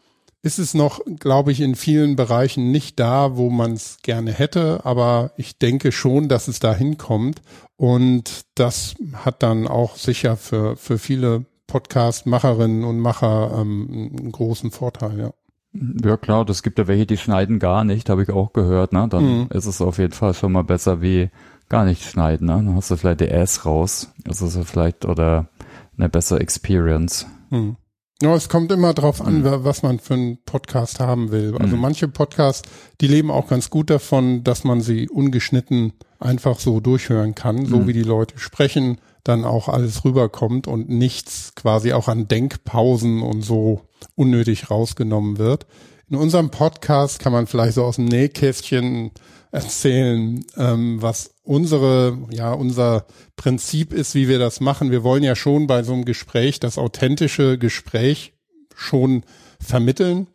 ist 0.42 0.58
es 0.58 0.74
noch, 0.74 1.00
glaube 1.18 1.52
ich, 1.52 1.60
in 1.60 1.74
vielen 1.74 2.16
Bereichen 2.16 2.70
nicht 2.70 3.00
da, 3.00 3.36
wo 3.36 3.50
man 3.50 3.72
es 3.72 3.98
gerne 4.02 4.32
hätte, 4.32 4.84
aber 4.84 5.32
ich 5.36 5.58
denke 5.58 5.90
schon, 5.90 6.28
dass 6.28 6.48
es 6.48 6.60
da 6.60 6.74
hinkommt. 6.74 7.42
Und 7.76 8.42
das 8.54 8.94
hat 9.12 9.42
dann 9.42 9.66
auch 9.66 9.96
sicher 9.96 10.36
für, 10.36 10.76
für 10.76 10.98
viele 10.98 11.44
Podcast-Macherinnen 11.66 12.84
und 12.84 12.98
Macher 12.98 13.58
ähm, 13.60 14.14
einen 14.18 14.32
großen 14.32 14.70
Vorteil, 14.70 15.18
ja. 15.18 15.32
Ja 15.72 16.16
klar, 16.16 16.44
das 16.44 16.62
gibt 16.62 16.78
ja 16.78 16.86
welche, 16.86 17.06
die 17.06 17.16
schneiden 17.16 17.58
gar 17.58 17.84
nicht, 17.84 18.08
habe 18.08 18.22
ich 18.22 18.30
auch 18.30 18.52
gehört, 18.52 18.92
ne? 18.92 19.06
Dann 19.08 19.24
mhm. 19.24 19.46
ist 19.50 19.66
es 19.66 19.80
auf 19.80 19.98
jeden 19.98 20.14
Fall 20.14 20.34
schon 20.34 20.52
mal 20.52 20.64
besser 20.64 21.02
wie 21.02 21.30
gar 21.68 21.84
nicht 21.84 22.02
schneiden, 22.02 22.46
ne? 22.46 22.54
Dann 22.54 22.74
hast 22.74 22.90
du 22.90 22.96
vielleicht 22.96 23.20
die 23.20 23.30
Ass 23.30 23.66
raus. 23.66 24.12
Das 24.24 24.40
ist 24.40 24.56
ja 24.56 24.64
vielleicht 24.64 25.04
oder 25.04 25.48
eine 25.96 26.08
bessere 26.08 26.40
Experience. 26.40 27.26
Mhm. 27.50 27.76
Ja, 28.20 28.34
es 28.34 28.48
kommt 28.48 28.72
immer 28.72 28.94
drauf 28.94 29.20
an, 29.20 29.42
mhm. 29.42 29.64
was 29.64 29.82
man 29.82 30.00
für 30.00 30.14
einen 30.14 30.38
Podcast 30.44 30.98
haben 30.98 31.30
will. 31.30 31.56
Also 31.58 31.76
mhm. 31.76 31.82
manche 31.82 32.08
Podcasts, 32.08 32.68
die 33.00 33.06
leben 33.06 33.30
auch 33.30 33.46
ganz 33.46 33.70
gut 33.70 33.90
davon, 33.90 34.42
dass 34.42 34.64
man 34.64 34.80
sie 34.80 35.08
ungeschnitten 35.08 35.92
einfach 36.18 36.58
so 36.58 36.80
durchhören 36.80 37.36
kann, 37.36 37.64
so 37.66 37.78
mhm. 37.78 37.86
wie 37.86 37.92
die 37.92 38.02
Leute 38.02 38.36
sprechen, 38.38 38.98
dann 39.22 39.44
auch 39.44 39.68
alles 39.68 40.04
rüberkommt 40.04 40.66
und 40.66 40.88
nichts 40.88 41.52
quasi 41.54 41.92
auch 41.92 42.08
an 42.08 42.26
Denkpausen 42.26 43.22
und 43.22 43.42
so 43.42 43.82
unnötig 44.14 44.70
rausgenommen 44.70 45.38
wird. 45.38 45.66
In 46.08 46.16
unserem 46.16 46.50
Podcast 46.50 47.18
kann 47.18 47.32
man 47.32 47.46
vielleicht 47.46 47.74
so 47.74 47.84
aus 47.84 47.96
dem 47.96 48.06
Nähkästchen 48.06 49.10
erzählen, 49.50 50.44
ähm, 50.56 51.00
was 51.00 51.34
unsere, 51.42 52.18
ja, 52.30 52.52
unser 52.52 53.06
Prinzip 53.36 53.92
ist, 53.92 54.14
wie 54.14 54.28
wir 54.28 54.38
das 54.38 54.60
machen. 54.60 54.90
Wir 54.90 55.02
wollen 55.04 55.22
ja 55.22 55.36
schon 55.36 55.66
bei 55.66 55.82
so 55.82 55.92
einem 55.92 56.04
Gespräch 56.04 56.60
das 56.60 56.78
authentische 56.78 57.58
Gespräch 57.58 58.34
schon 58.74 59.24
vermitteln. 59.60 60.28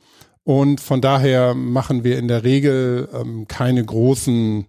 Und 0.43 0.81
von 0.81 0.99
daher 0.99 1.53
machen 1.53 2.03
wir 2.03 2.17
in 2.19 2.27
der 2.27 2.43
Regel 2.43 3.07
ähm, 3.13 3.47
keine 3.47 3.83
großen 3.83 4.65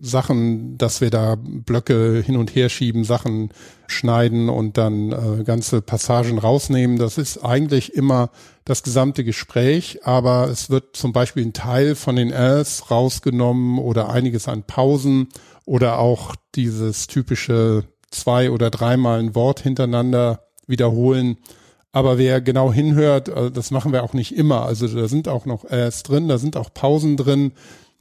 Sachen, 0.00 0.78
dass 0.78 1.00
wir 1.00 1.10
da 1.10 1.36
Blöcke 1.36 2.22
hin 2.24 2.36
und 2.36 2.54
her 2.54 2.68
schieben, 2.68 3.04
Sachen 3.04 3.50
schneiden 3.86 4.48
und 4.48 4.78
dann 4.78 5.12
äh, 5.12 5.44
ganze 5.44 5.82
Passagen 5.82 6.38
rausnehmen. 6.38 6.98
Das 6.98 7.18
ist 7.18 7.38
eigentlich 7.38 7.94
immer 7.94 8.30
das 8.64 8.82
gesamte 8.82 9.24
Gespräch, 9.24 10.00
aber 10.04 10.48
es 10.48 10.70
wird 10.70 10.96
zum 10.96 11.12
Beispiel 11.12 11.44
ein 11.44 11.52
Teil 11.52 11.94
von 11.94 12.16
den 12.16 12.32
Rs 12.32 12.90
rausgenommen 12.90 13.78
oder 13.78 14.10
einiges 14.10 14.48
an 14.48 14.62
Pausen 14.62 15.28
oder 15.64 15.98
auch 15.98 16.34
dieses 16.54 17.06
typische 17.06 17.84
zwei 18.10 18.50
oder 18.50 18.70
dreimal 18.70 19.20
ein 19.20 19.34
Wort 19.34 19.60
hintereinander 19.60 20.44
wiederholen. 20.66 21.38
Aber 21.92 22.18
wer 22.18 22.40
genau 22.40 22.72
hinhört, 22.72 23.28
äh, 23.28 23.50
das 23.50 23.70
machen 23.70 23.92
wir 23.92 24.02
auch 24.02 24.12
nicht 24.12 24.36
immer. 24.36 24.64
Also 24.66 24.86
da 24.86 25.08
sind 25.08 25.28
auch 25.28 25.46
noch 25.46 25.64
Rs 25.64 26.02
drin, 26.02 26.28
da 26.28 26.38
sind 26.38 26.56
auch 26.56 26.72
Pausen 26.72 27.16
drin 27.16 27.52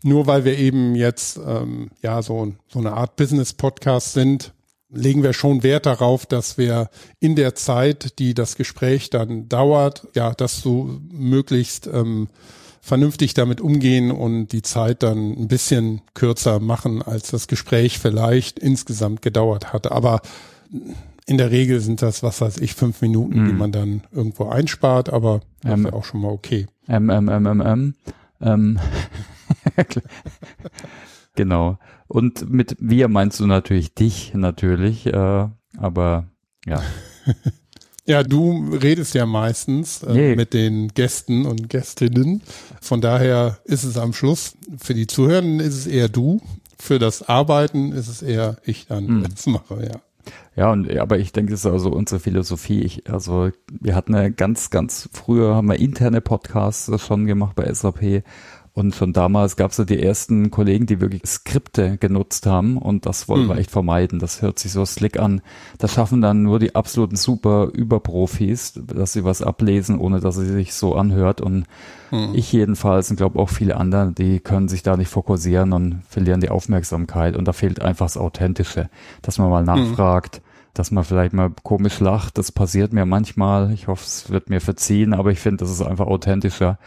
nur 0.04 0.27
weil 0.27 0.46
wir 0.46 0.58
eben 0.58 0.96
jetzt 0.96 1.39
ähm, 1.46 1.89
ja 2.01 2.22
so, 2.22 2.54
so 2.68 2.80
eine 2.80 2.94
Art 2.94 3.16
Business-Podcast 3.16 4.13
sind, 4.13 4.54
legen 4.89 5.24
wir 5.24 5.34
schon 5.34 5.63
Wert 5.63 5.86
darauf, 5.86 6.25
dass 6.25 6.58
wir 6.58 6.89
in 7.20 7.36
der 7.36 7.56
Zeit, 7.56 8.20
die 8.20 8.34
das 8.34 8.56
Gespräch 8.56 9.10
dann 9.10 9.50
dauert, 9.50 10.08
ja, 10.16 10.34
dass 10.34 10.62
so 10.62 11.00
möglichst 11.12 11.88
ähm, 11.88 12.30
vernünftig 12.82 13.34
damit 13.34 13.60
umgehen 13.60 14.12
und 14.12 14.50
die 14.50 14.62
Zeit 14.62 15.04
dann 15.04 15.32
ein 15.34 15.48
bisschen 15.50 16.01
kürzer 16.13 16.60
machen, 16.60 17.01
als 17.01 17.32
das 17.32 17.48
Gespräch 17.48 18.00
vielleicht 18.00 18.60
insgesamt 18.60 19.22
gedauert 19.22 19.74
hat. 19.74 19.92
Aber 19.92 20.22
in 21.25 21.38
der 21.38 21.51
Regel 21.51 21.82
sind 21.82 22.01
das, 22.01 22.24
was 22.24 22.39
weiß 22.39 22.60
ich, 22.60 22.74
fünf 22.74 23.01
Minuten, 23.01 23.44
mm. 23.44 23.48
die 23.48 23.54
man 23.54 23.72
dann 23.74 24.04
irgendwo 24.13 24.48
einspart, 24.48 25.10
aber 25.12 25.42
ähm, 25.66 25.86
auch 25.88 26.06
schon 26.06 26.22
mal 26.22 26.32
okay. 26.32 26.68
Ähm, 26.88 27.10
ähm, 27.10 27.27
ähm, 27.27 27.62
ähm, 27.62 27.94
ähm. 28.39 28.80
genau. 31.36 31.77
Und 32.07 32.50
mit 32.50 32.75
wir 32.79 33.07
meinst 33.07 33.39
du 33.39 33.48
natürlich 33.48 33.93
dich, 33.93 34.34
natürlich, 34.34 35.07
äh, 35.07 35.48
aber 35.77 36.27
ja. 36.65 36.81
Ja, 38.10 38.24
du 38.24 38.69
redest 38.72 39.15
ja 39.15 39.25
meistens 39.25 40.01
äh, 40.01 40.13
nee. 40.13 40.36
mit 40.38 40.53
den 40.53 40.88
Gästen 40.88 41.46
und 41.46 41.69
Gästinnen. 41.69 42.41
Von 42.79 43.01
daher 43.01 43.60
ist 43.65 43.84
es 43.84 43.98
am 43.98 44.13
Schluss, 44.13 44.55
für 44.77 44.93
die 44.93 45.07
Zuhörenden 45.07 45.60
ist 45.60 45.75
es 45.75 45.88
eher 45.88 46.07
du, 46.07 46.39
für 46.79 47.00
das 47.00 47.27
Arbeiten 47.27 47.91
ist 47.91 48.07
es 48.07 48.22
eher 48.22 48.55
ich 48.63 48.88
dann, 48.88 49.07
hm. 49.07 49.24
das 49.29 49.46
mache, 49.46 49.84
ja. 49.84 50.00
Ja, 50.55 50.72
und 50.72 50.89
aber 50.98 51.19
ich 51.19 51.34
denke, 51.34 51.51
das 51.51 51.62
ist 51.62 51.72
also 51.72 51.91
unsere 51.91 52.19
Philosophie. 52.19 52.81
Ich, 52.81 53.10
also 53.12 53.51
wir 53.69 53.93
hatten 53.93 54.15
eine 54.15 54.31
ganz, 54.31 54.69
ganz 54.69 55.10
früher 55.13 55.55
haben 55.55 55.67
wir 55.67 55.79
interne 55.79 56.22
Podcasts 56.22 56.89
schon 57.01 57.27
gemacht 57.27 57.55
bei 57.55 57.72
SAP 57.72 58.24
und 58.77 58.93
schon 58.93 59.12
damals 59.12 59.55
gab 59.55 59.72
es 59.72 59.77
ja 59.77 59.86
die 59.86 60.00
ersten 60.00 60.51
Kollegen, 60.51 60.86
die 60.86 61.01
wirklich 61.01 61.24
Skripte 61.25 61.98
genutzt 61.98 62.46
haben 62.46 62.77
und 62.77 63.07
das 63.07 63.27
wollen 63.27 63.46
mhm. 63.46 63.50
wir 63.50 63.57
echt 63.57 63.72
vermeiden. 63.72 64.19
Das 64.19 64.43
hört 64.43 64.60
sich 64.60 64.72
so 64.72 64.86
slick 64.86 65.17
an. 65.17 65.41
Das 65.79 65.93
schaffen 65.93 66.22
dann 66.22 66.43
nur 66.43 66.60
die 66.60 66.75
absoluten 66.75 67.15
super 67.15 67.69
Überprofis, 67.74 68.74
dass 68.75 69.13
sie 69.13 69.24
was 69.24 69.41
ablesen, 69.41 69.98
ohne 69.98 70.19
dass 70.19 70.36
sie 70.36 70.46
sich 70.46 70.75
so 70.75 70.93
anhört. 70.93 71.41
Und 71.41 71.65
mhm. 72.12 72.36
ich 72.36 72.53
jedenfalls 72.53 73.10
und 73.10 73.15
glaube 73.15 73.39
auch 73.39 73.50
viele 73.50 73.77
andere, 73.77 74.12
die 74.12 74.39
können 74.39 74.67
sich 74.67 74.84
da 74.84 74.96
nicht 74.96 75.10
fokussieren 75.10 75.74
und 75.74 76.03
verlieren 76.07 76.41
die 76.41 76.50
Aufmerksamkeit. 76.50 77.36
Und 77.36 77.48
da 77.48 77.53
fehlt 77.53 77.81
einfach 77.81 78.05
das 78.05 78.15
Authentische, 78.15 78.91
dass 79.24 79.39
man 79.39 79.50
mal 79.50 79.62
mhm. 79.62 79.88
nachfragt. 79.88 80.41
Mhm 80.43 80.47
dass 80.77 80.91
man 80.91 81.03
vielleicht 81.03 81.34
mal 81.34 81.51
komisch 81.63 82.00
lacht, 82.00 82.38
das 82.38 82.51
passiert 82.51 82.93
mir 82.93 83.05
manchmal. 83.05 83.72
Ich 83.74 83.88
hoffe, 83.88 84.03
es 84.05 84.29
wird 84.29 84.50
mir 84.50 84.62
verziehen, 84.62 85.13
aber 85.13 85.31
ich 85.31 85.39
finde, 85.39 85.57
das 85.57 85.72
ist 85.72 85.81
einfach 85.81 86.07
authentischer 86.07 86.79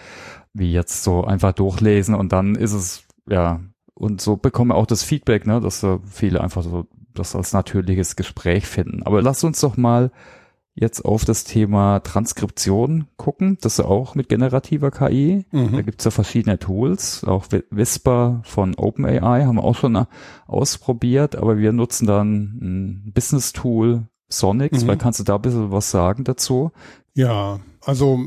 wie 0.52 0.72
jetzt 0.72 1.04
so 1.04 1.24
einfach 1.24 1.52
durchlesen 1.52 2.14
und 2.14 2.32
dann 2.32 2.54
ist 2.54 2.72
es, 2.72 3.04
ja, 3.28 3.60
und 3.94 4.20
so 4.20 4.36
bekommen 4.36 4.70
wir 4.70 4.76
auch 4.76 4.86
das 4.86 5.02
Feedback, 5.02 5.46
ne, 5.46 5.60
dass 5.60 5.86
viele 6.10 6.40
einfach 6.40 6.62
so 6.62 6.86
das 7.14 7.36
als 7.36 7.52
natürliches 7.52 8.16
Gespräch 8.16 8.66
finden. 8.66 9.02
Aber 9.02 9.22
lass 9.22 9.44
uns 9.44 9.60
doch 9.60 9.76
mal 9.76 10.10
jetzt 10.80 11.04
auf 11.04 11.24
das 11.24 11.44
Thema 11.44 12.00
Transkription 12.00 13.06
gucken. 13.16 13.58
Das 13.60 13.78
ist 13.78 13.84
auch 13.84 14.14
mit 14.14 14.28
generativer 14.28 14.90
KI. 14.90 15.44
Mhm. 15.52 15.72
Da 15.72 15.82
gibt's 15.82 16.04
ja 16.04 16.10
verschiedene 16.10 16.58
Tools. 16.58 17.22
Auch 17.24 17.46
Whisper 17.70 18.40
von 18.44 18.74
OpenAI 18.74 19.44
haben 19.44 19.56
wir 19.56 19.64
auch 19.64 19.76
schon 19.76 20.06
ausprobiert, 20.46 21.36
aber 21.36 21.58
wir 21.58 21.72
nutzen 21.72 22.06
dann 22.06 22.58
ein 22.60 23.12
Business-Tool, 23.14 24.04
Sonics, 24.28 24.84
mhm. 24.84 24.88
weil 24.88 24.96
kannst 24.96 25.20
du 25.20 25.24
da 25.24 25.36
ein 25.36 25.42
bisschen 25.42 25.70
was 25.70 25.90
sagen 25.90 26.24
dazu? 26.24 26.70
Ja, 27.14 27.60
also 27.84 28.20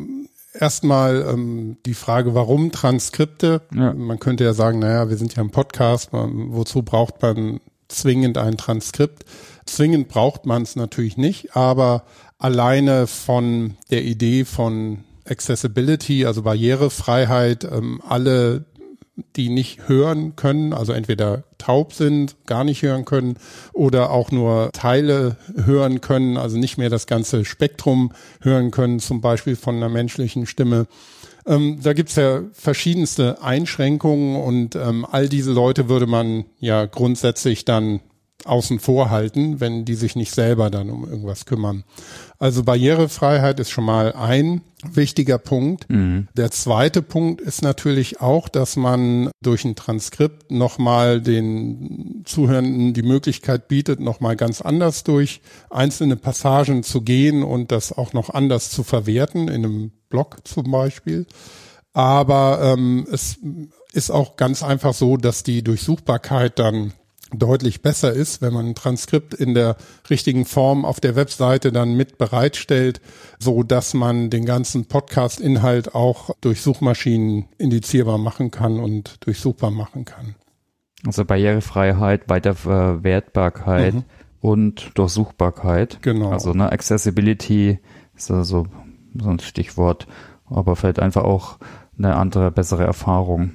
erstmal 0.54 1.26
ähm, 1.28 1.78
die 1.86 1.94
Frage, 1.94 2.36
warum 2.36 2.72
Transkripte? 2.72 3.62
Ja. 3.74 3.94
Man 3.94 4.20
könnte 4.20 4.44
ja 4.44 4.54
sagen, 4.54 4.80
naja, 4.80 5.10
wir 5.10 5.18
sind 5.18 5.36
ja 5.36 5.44
ein 5.44 5.52
Podcast, 5.52 6.14
man, 6.14 6.54
wozu 6.54 6.84
braucht 6.84 7.22
man 7.22 7.60
zwingend 7.88 8.38
ein 8.38 8.58
Transkript? 8.58 9.26
Zwingend 9.66 10.10
braucht 10.10 10.46
man 10.46 10.64
es 10.64 10.76
natürlich 10.76 11.18
nicht, 11.18 11.56
aber 11.56 12.04
alleine 12.44 13.08
von 13.08 13.78
der 13.90 14.04
Idee 14.04 14.44
von 14.44 15.06
Accessibility, 15.26 16.26
also 16.26 16.42
Barrierefreiheit, 16.42 17.64
ähm, 17.64 18.02
alle 18.08 18.66
die 19.36 19.50
nicht 19.50 19.88
hören 19.88 20.36
können, 20.36 20.74
also 20.74 20.92
entweder 20.92 21.44
taub 21.60 21.94
sind, 21.94 22.36
gar 22.48 22.64
nicht 22.64 22.82
hören 22.82 23.06
können 23.06 23.38
oder 23.72 24.10
auch 24.10 24.32
nur 24.32 24.72
Teile 24.74 25.38
hören 25.56 26.02
können, 26.02 26.36
also 26.36 26.58
nicht 26.58 26.78
mehr 26.78 26.90
das 26.90 27.06
ganze 27.06 27.46
Spektrum 27.46 28.12
hören 28.42 28.72
können, 28.72 29.00
zum 29.00 29.22
Beispiel 29.22 29.56
von 29.56 29.76
einer 29.76 29.90
menschlichen 29.90 30.46
Stimme. 30.48 30.88
Ähm, 31.46 31.80
da 31.82 31.94
gibt's 31.94 32.16
ja 32.16 32.42
verschiedenste 32.54 33.42
Einschränkungen 33.42 34.36
und 34.36 34.76
ähm, 34.76 35.06
all 35.10 35.30
diese 35.30 35.52
Leute 35.52 35.90
würde 35.90 36.08
man 36.08 36.46
ja 36.60 36.86
grundsätzlich 36.86 37.66
dann 37.66 38.02
außen 38.46 38.80
vor 38.80 39.10
halten, 39.10 39.60
wenn 39.60 39.86
die 39.86 39.96
sich 39.96 40.16
nicht 40.16 40.34
selber 40.34 40.70
dann 40.70 40.90
um 40.90 41.08
irgendwas 41.08 41.46
kümmern. 41.46 41.84
Also 42.40 42.64
Barrierefreiheit 42.64 43.60
ist 43.60 43.70
schon 43.70 43.86
mal 43.86 44.14
ein 44.14 44.62
wichtiger 44.84 45.38
Punkt. 45.38 45.90
Mhm. 45.90 46.28
Der 46.36 46.52
zweite 46.52 47.02
Punkt 47.02 47.40
ist 47.40 47.62
natürlich 47.62 48.20
auch, 48.22 48.50
dass 48.50 48.76
man 48.76 49.30
durch 49.42 49.64
ein 49.64 49.76
Transkript 49.76 50.52
nochmal 50.52 51.22
den 51.22 52.24
Zuhörenden 52.26 52.94
die 52.94 53.04
Möglichkeit 53.04 53.68
bietet, 53.68 54.00
nochmal 54.00 54.36
ganz 54.36 54.62
anders 54.62 55.04
durch 55.04 55.42
einzelne 55.70 56.16
Passagen 56.18 56.84
zu 56.84 57.02
gehen 57.02 57.44
und 57.44 57.72
das 57.72 57.94
auch 57.94 58.14
noch 58.14 58.30
anders 58.30 58.72
zu 58.72 58.84
verwerten, 58.84 59.48
in 59.48 59.66
einem 59.66 59.92
Blog 60.10 60.38
zum 60.44 60.70
Beispiel. 60.70 61.26
Aber 61.94 62.60
ähm, 62.62 63.08
es 63.12 63.38
ist 63.94 64.10
auch 64.10 64.36
ganz 64.36 64.64
einfach 64.64 64.94
so, 64.94 65.18
dass 65.18 65.44
die 65.44 65.64
Durchsuchbarkeit 65.64 66.58
dann 66.60 66.94
deutlich 67.34 67.82
besser 67.82 68.14
ist, 68.14 68.42
wenn 68.42 68.54
man 68.54 68.68
ein 68.68 68.76
Transkript 68.76 69.34
in 69.34 69.54
der 69.54 69.76
richtigen 70.10 70.46
Form 70.46 70.86
auf 70.86 71.00
der 71.00 71.16
Webseite 71.16 71.72
dann 71.72 71.96
mit 71.96 72.18
bereitstellt, 72.18 73.02
so 73.40 73.64
dass 73.64 73.94
man 73.94 74.30
den 74.30 74.46
ganzen 74.46 74.86
Podcast-Inhalt 74.86 75.96
auch 75.96 76.32
durch 76.42 76.62
Suchmaschinen 76.62 77.46
indizierbar 77.58 78.18
machen 78.18 78.52
kann 78.52 78.80
und 78.80 79.26
durchsuchbar 79.26 79.72
machen 79.72 80.06
kann. 80.06 80.36
Also 81.06 81.26
Barrierefreiheit, 81.26 82.30
Weiterverwertbarkeit 82.30 83.96
mhm. 83.96 84.04
und 84.40 84.92
Durchsuchbarkeit. 84.96 86.00
Genau. 86.02 86.30
Also 86.30 86.54
ne, 86.54 86.72
Accessibility 86.72 87.80
ist 88.16 88.32
also 88.32 88.68
so 89.20 89.30
ein 89.30 89.40
Stichwort, 89.40 90.08
aber 90.46 90.76
vielleicht 90.76 91.00
einfach 91.00 91.24
auch 91.24 91.58
eine 91.98 92.16
andere, 92.16 92.52
bessere 92.52 92.84
Erfahrung. 92.86 93.52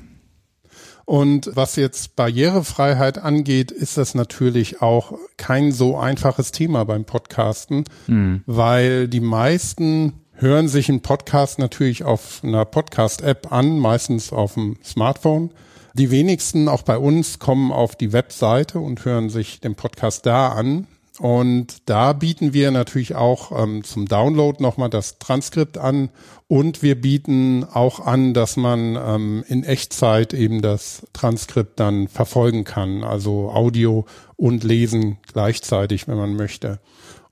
Und 1.08 1.52
was 1.54 1.76
jetzt 1.76 2.16
Barrierefreiheit 2.16 3.16
angeht, 3.16 3.70
ist 3.70 3.96
das 3.96 4.14
natürlich 4.14 4.82
auch 4.82 5.14
kein 5.38 5.72
so 5.72 5.96
einfaches 5.96 6.52
Thema 6.52 6.84
beim 6.84 7.06
Podcasten, 7.06 7.84
mhm. 8.08 8.42
weil 8.44 9.08
die 9.08 9.20
meisten 9.20 10.12
hören 10.34 10.68
sich 10.68 10.90
einen 10.90 11.00
Podcast 11.00 11.58
natürlich 11.58 12.04
auf 12.04 12.42
einer 12.44 12.66
Podcast-App 12.66 13.50
an, 13.50 13.78
meistens 13.78 14.34
auf 14.34 14.52
dem 14.52 14.76
Smartphone. 14.84 15.50
Die 15.94 16.10
wenigsten, 16.10 16.68
auch 16.68 16.82
bei 16.82 16.98
uns, 16.98 17.38
kommen 17.38 17.72
auf 17.72 17.96
die 17.96 18.12
Webseite 18.12 18.78
und 18.78 19.06
hören 19.06 19.30
sich 19.30 19.60
den 19.60 19.76
Podcast 19.76 20.26
da 20.26 20.50
an. 20.50 20.86
Und 21.18 21.88
da 21.88 22.12
bieten 22.12 22.52
wir 22.52 22.70
natürlich 22.70 23.16
auch 23.16 23.50
ähm, 23.60 23.82
zum 23.82 24.06
Download 24.06 24.62
nochmal 24.62 24.88
das 24.88 25.18
Transkript 25.18 25.76
an. 25.76 26.10
Und 26.46 26.82
wir 26.82 27.00
bieten 27.00 27.64
auch 27.64 28.00
an, 28.00 28.34
dass 28.34 28.56
man 28.56 28.96
ähm, 28.96 29.44
in 29.48 29.64
Echtzeit 29.64 30.32
eben 30.32 30.62
das 30.62 31.06
Transkript 31.12 31.80
dann 31.80 32.08
verfolgen 32.08 32.64
kann, 32.64 33.02
also 33.02 33.50
Audio 33.50 34.06
und 34.36 34.62
Lesen 34.62 35.18
gleichzeitig, 35.32 36.06
wenn 36.06 36.16
man 36.16 36.36
möchte. 36.36 36.78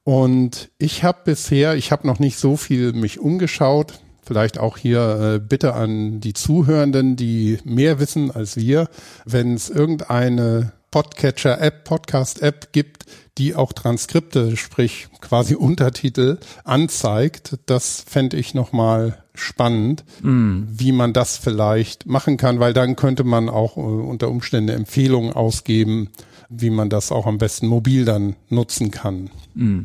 Und 0.03 0.71
ich 0.79 1.05
habe 1.05 1.19
bisher, 1.25 1.77
ich 1.77 1.93
habe 1.93 2.07
noch 2.07 2.19
nicht 2.19 2.39
so 2.39 2.57
viel 2.57 2.93
mich 2.93 3.21
umgeschaut, 3.21 4.01
vielleicht 4.23 4.59
auch 4.59 4.77
hier 4.77 5.35
äh, 5.35 5.39
bitte 5.39 5.75
an 5.75 6.21
die 6.21 6.33
Zuhörenden, 6.33 7.17
die 7.17 7.59
mehr 7.65 8.01
wissen 8.01 8.31
als 8.31 8.57
wir, 8.57 8.89
wenn 9.25 9.55
es 9.55 9.71
irgendeine 9.71 10.73
Podcatcher-App, 10.97 11.85
Podcast-App 11.85 12.73
gibt, 12.73 13.05
die 13.37 13.55
auch 13.55 13.75
Transkripte, 13.75 14.57
sprich 14.57 15.09
quasi 15.21 15.55
Untertitel 15.59 16.39
anzeigt. 16.65 17.59
Das 17.67 18.01
fände 18.01 18.39
ich 18.39 18.55
nochmal 18.55 19.23
spannend, 19.35 20.07
mm. 20.23 20.63
wie 20.71 20.93
man 20.93 21.13
das 21.13 21.37
vielleicht 21.37 22.07
machen 22.07 22.39
kann, 22.39 22.61
weil 22.61 22.73
dann 22.73 22.97
könnte 22.97 23.25
man 23.25 23.51
auch 23.51 23.77
äh, 23.77 23.81
unter 23.81 24.31
Umständen 24.31 24.71
Empfehlungen 24.71 25.35
ausgeben, 25.35 26.09
wie 26.49 26.71
man 26.71 26.89
das 26.89 27.13
auch 27.13 27.27
am 27.27 27.37
besten 27.37 27.67
mobil 27.67 28.07
dann 28.07 28.35
nutzen 28.49 28.91
kann. 28.91 29.29
Mm. 29.53 29.81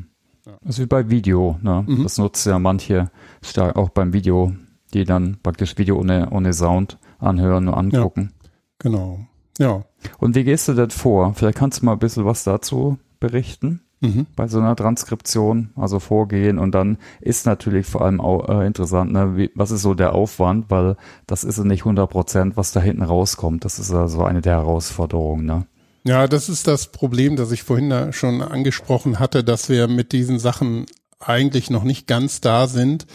Ist 0.64 0.80
wie 0.80 0.86
bei 0.86 1.10
Video, 1.10 1.60
ne? 1.62 1.84
Mhm. 1.86 2.04
Das 2.04 2.20
nutzen 2.20 2.52
ja 2.52 2.58
manche 2.58 3.12
stark 3.42 3.76
auch 3.76 3.90
beim 3.90 4.14
Video, 4.14 4.54
die 4.94 5.04
dann 5.04 5.40
praktisch 5.44 5.78
Video 5.78 6.00
ohne, 6.00 6.30
ohne 6.30 6.54
Sound 6.54 6.98
anhören 7.20 7.68
und 7.68 7.74
angucken. 7.74 8.32
Ja, 8.32 8.50
genau. 8.80 9.20
Ja. 9.60 9.84
Und 10.18 10.36
wie 10.36 10.44
gehst 10.44 10.68
du 10.68 10.74
das 10.74 10.94
vor? 10.94 11.34
Vielleicht 11.36 11.58
kannst 11.58 11.82
du 11.82 11.86
mal 11.86 11.94
ein 11.94 12.00
bisschen 12.00 12.26
was 12.26 12.44
dazu 12.44 12.98
berichten 13.20 13.82
mhm. 14.02 14.26
bei 14.36 14.48
so 14.48 14.60
einer 14.60 14.76
Transkription, 14.76 15.70
also 15.76 16.00
vorgehen 16.00 16.60
und 16.60 16.74
dann 16.74 16.98
ist 17.22 17.46
natürlich 17.46 17.86
vor 17.86 18.02
allem 18.02 18.20
auch 18.20 18.50
äh, 18.50 18.68
interessant, 18.68 19.14
ne, 19.14 19.38
wie, 19.38 19.52
was 19.56 19.72
ist 19.72 19.84
so 19.84 19.94
der 19.94 20.14
Aufwand, 20.14 20.66
weil 20.70 20.98
das 21.28 21.44
ist 21.44 21.58
ja 21.58 21.64
nicht 21.64 21.82
100 21.82 22.10
Prozent, 22.10 22.58
was 22.58 22.72
da 22.72 22.82
hinten 22.82 23.04
rauskommt. 23.04 23.64
Das 23.64 23.80
ist 23.80 23.92
also 23.92 24.24
eine 24.24 24.42
der 24.42 24.54
Herausforderungen. 24.54 25.46
Ne? 25.46 25.66
Ja, 26.04 26.28
das 26.28 26.50
ist 26.50 26.68
das 26.68 26.88
Problem, 26.88 27.36
das 27.36 27.52
ich 27.52 27.64
vorhin 27.64 27.90
da 27.90 28.12
schon 28.12 28.42
angesprochen 28.42 29.20
hatte, 29.20 29.44
dass 29.44 29.70
wir 29.70 29.88
mit 29.88 30.12
diesen 30.12 30.40
Sachen 30.40 30.88
eigentlich 31.20 31.70
noch 31.70 31.84
nicht 31.84 32.08
ganz 32.08 32.42
da 32.42 32.68
sind, 32.68 33.06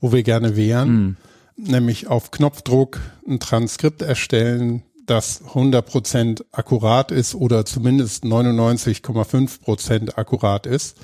wo 0.00 0.12
wir 0.12 0.22
gerne 0.22 0.54
wären. 0.54 0.92
Mhm. 0.92 1.16
Nämlich 1.56 2.08
auf 2.08 2.30
Knopfdruck 2.30 3.00
ein 3.26 3.40
Transkript 3.40 4.02
erstellen, 4.02 4.82
das 5.06 5.42
100% 5.42 6.44
akkurat 6.52 7.10
ist 7.10 7.34
oder 7.34 7.64
zumindest 7.64 8.24
99,5% 8.24 10.16
akkurat 10.16 10.66
ist. 10.66 10.96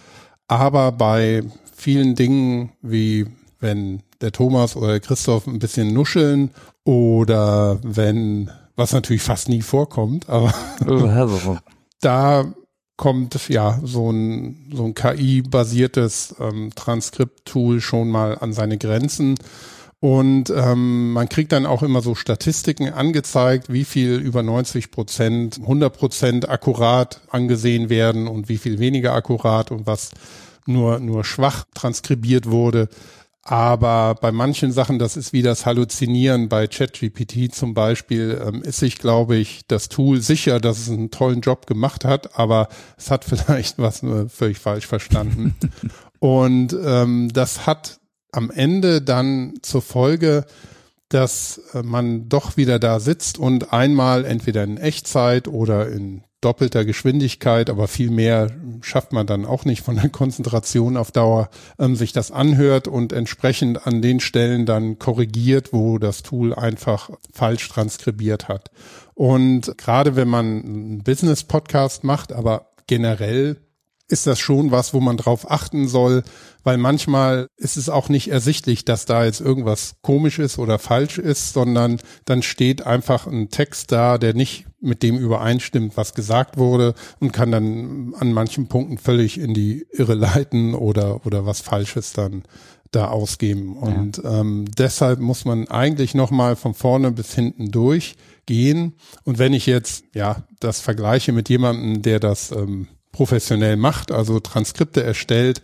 Aber 0.48 0.92
bei 0.92 1.42
vielen 1.74 2.14
Dingen, 2.14 2.72
wie 2.82 3.26
wenn 3.60 4.02
der 4.20 4.32
Thomas 4.32 4.76
oder 4.76 4.88
der 4.88 5.00
Christoph 5.00 5.46
ein 5.46 5.58
bisschen 5.58 5.92
nuscheln 5.92 6.50
oder 6.84 7.78
wenn, 7.82 8.50
was 8.76 8.92
natürlich 8.92 9.22
fast 9.22 9.48
nie 9.48 9.62
vorkommt, 9.62 10.28
aber 10.28 10.52
da 12.00 12.44
kommt 12.96 13.48
ja 13.48 13.80
so 13.82 14.10
ein, 14.10 14.70
so 14.74 14.84
ein 14.84 14.94
KI-basiertes 14.94 16.34
ähm, 16.38 16.70
Transkript-Tool 16.74 17.80
schon 17.80 18.10
mal 18.10 18.36
an 18.38 18.52
seine 18.52 18.76
Grenzen. 18.76 19.36
Und 20.00 20.48
ähm, 20.48 21.12
man 21.12 21.28
kriegt 21.28 21.52
dann 21.52 21.66
auch 21.66 21.82
immer 21.82 22.00
so 22.00 22.14
Statistiken 22.14 22.88
angezeigt, 22.88 23.70
wie 23.70 23.84
viel 23.84 24.14
über 24.14 24.42
90 24.42 24.90
Prozent, 24.90 25.58
100 25.60 25.94
Prozent 25.94 26.48
akkurat 26.48 27.20
angesehen 27.28 27.90
werden 27.90 28.26
und 28.26 28.48
wie 28.48 28.56
viel 28.56 28.78
weniger 28.78 29.12
akkurat 29.12 29.70
und 29.70 29.86
was 29.86 30.10
nur, 30.66 31.00
nur 31.00 31.22
schwach 31.24 31.64
transkribiert 31.74 32.50
wurde. 32.50 32.88
Aber 33.42 34.16
bei 34.20 34.32
manchen 34.32 34.72
Sachen, 34.72 34.98
das 34.98 35.16
ist 35.16 35.32
wie 35.32 35.42
das 35.42 35.66
Halluzinieren 35.66 36.48
bei 36.48 36.66
ChatGPT 36.66 37.54
zum 37.54 37.74
Beispiel, 37.74 38.40
ähm, 38.46 38.62
ist 38.62 38.78
sich, 38.78 38.98
glaube 38.98 39.36
ich, 39.36 39.62
das 39.66 39.88
Tool 39.88 40.20
sicher, 40.20 40.60
dass 40.60 40.78
es 40.78 40.90
einen 40.90 41.10
tollen 41.10 41.40
Job 41.40 41.66
gemacht 41.66 42.04
hat, 42.06 42.38
aber 42.38 42.68
es 42.96 43.10
hat 43.10 43.24
vielleicht 43.26 43.78
was 43.78 44.02
nur 44.02 44.30
völlig 44.30 44.58
falsch 44.58 44.86
verstanden. 44.86 45.56
Und 46.20 46.76
ähm, 46.84 47.30
das 47.32 47.66
hat 47.66 47.99
am 48.32 48.50
Ende 48.50 49.02
dann 49.02 49.54
zur 49.62 49.82
Folge, 49.82 50.44
dass 51.08 51.60
äh, 51.74 51.82
man 51.82 52.28
doch 52.28 52.56
wieder 52.56 52.78
da 52.78 53.00
sitzt 53.00 53.38
und 53.38 53.72
einmal 53.72 54.24
entweder 54.24 54.64
in 54.64 54.78
Echtzeit 54.78 55.48
oder 55.48 55.88
in 55.88 56.22
doppelter 56.40 56.86
Geschwindigkeit, 56.86 57.68
aber 57.68 57.86
viel 57.86 58.10
mehr 58.10 58.50
schafft 58.80 59.12
man 59.12 59.26
dann 59.26 59.44
auch 59.44 59.64
nicht 59.64 59.82
von 59.82 59.96
der 59.96 60.08
Konzentration 60.10 60.96
auf 60.96 61.10
Dauer, 61.10 61.50
ähm, 61.78 61.96
sich 61.96 62.12
das 62.12 62.30
anhört 62.30 62.88
und 62.88 63.12
entsprechend 63.12 63.86
an 63.86 64.00
den 64.00 64.20
Stellen 64.20 64.64
dann 64.66 64.98
korrigiert, 64.98 65.72
wo 65.72 65.98
das 65.98 66.22
Tool 66.22 66.54
einfach 66.54 67.10
falsch 67.32 67.68
transkribiert 67.68 68.48
hat. 68.48 68.70
Und 69.14 69.76
gerade 69.76 70.16
wenn 70.16 70.28
man 70.28 70.46
einen 70.64 71.02
Business-Podcast 71.02 72.04
macht, 72.04 72.32
aber 72.32 72.70
generell 72.86 73.58
ist 74.10 74.26
das 74.26 74.38
schon 74.38 74.70
was, 74.70 74.92
wo 74.92 75.00
man 75.00 75.16
drauf 75.16 75.50
achten 75.50 75.88
soll, 75.88 76.22
weil 76.64 76.76
manchmal 76.76 77.46
ist 77.56 77.76
es 77.76 77.88
auch 77.88 78.08
nicht 78.08 78.28
ersichtlich, 78.28 78.84
dass 78.84 79.06
da 79.06 79.24
jetzt 79.24 79.40
irgendwas 79.40 79.94
komisch 80.02 80.38
ist 80.38 80.58
oder 80.58 80.78
falsch 80.78 81.18
ist, 81.18 81.52
sondern 81.52 82.00
dann 82.24 82.42
steht 82.42 82.86
einfach 82.86 83.26
ein 83.26 83.48
Text 83.48 83.92
da, 83.92 84.18
der 84.18 84.34
nicht 84.34 84.66
mit 84.80 85.02
dem 85.02 85.16
übereinstimmt, 85.16 85.96
was 85.96 86.14
gesagt 86.14 86.58
wurde 86.58 86.94
und 87.20 87.32
kann 87.32 87.52
dann 87.52 88.14
an 88.18 88.32
manchen 88.32 88.68
Punkten 88.68 88.98
völlig 88.98 89.38
in 89.38 89.54
die 89.54 89.86
Irre 89.90 90.14
leiten 90.14 90.74
oder, 90.74 91.24
oder 91.24 91.46
was 91.46 91.60
Falsches 91.60 92.12
dann 92.12 92.44
da 92.90 93.08
ausgeben. 93.08 93.76
Und 93.76 94.18
ja. 94.18 94.40
ähm, 94.40 94.64
deshalb 94.76 95.20
muss 95.20 95.44
man 95.44 95.68
eigentlich 95.68 96.14
nochmal 96.14 96.56
von 96.56 96.74
vorne 96.74 97.12
bis 97.12 97.34
hinten 97.34 97.70
durchgehen. 97.70 98.94
Und 99.24 99.38
wenn 99.38 99.52
ich 99.52 99.66
jetzt 99.66 100.04
ja 100.14 100.44
das 100.58 100.80
vergleiche 100.80 101.32
mit 101.32 101.48
jemandem, 101.48 102.02
der 102.02 102.18
das 102.18 102.50
ähm, 102.50 102.88
professionell 103.12 103.76
macht, 103.76 104.12
also 104.12 104.40
Transkripte 104.40 105.02
erstellt, 105.02 105.62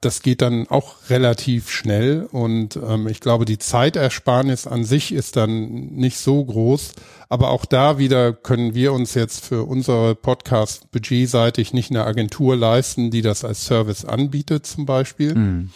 das 0.00 0.22
geht 0.22 0.42
dann 0.42 0.68
auch 0.68 0.94
relativ 1.10 1.70
schnell 1.70 2.28
und 2.30 2.76
ähm, 2.76 3.08
ich 3.08 3.20
glaube, 3.20 3.44
die 3.44 3.58
Zeitersparnis 3.58 4.68
an 4.68 4.84
sich 4.84 5.12
ist 5.12 5.36
dann 5.36 5.66
nicht 5.66 6.18
so 6.18 6.44
groß. 6.44 6.92
Aber 7.28 7.50
auch 7.50 7.64
da 7.64 7.98
wieder 7.98 8.32
können 8.32 8.74
wir 8.74 8.92
uns 8.92 9.14
jetzt 9.14 9.44
für 9.44 9.64
unsere 9.64 10.14
Podcast 10.14 10.90
budgetseitig 10.92 11.72
nicht 11.72 11.90
eine 11.90 12.04
Agentur 12.04 12.56
leisten, 12.56 13.10
die 13.10 13.22
das 13.22 13.44
als 13.44 13.64
Service 13.64 14.04
anbietet 14.04 14.66
zum 14.66 14.86
Beispiel. 14.86 15.34
Mhm. 15.34 15.70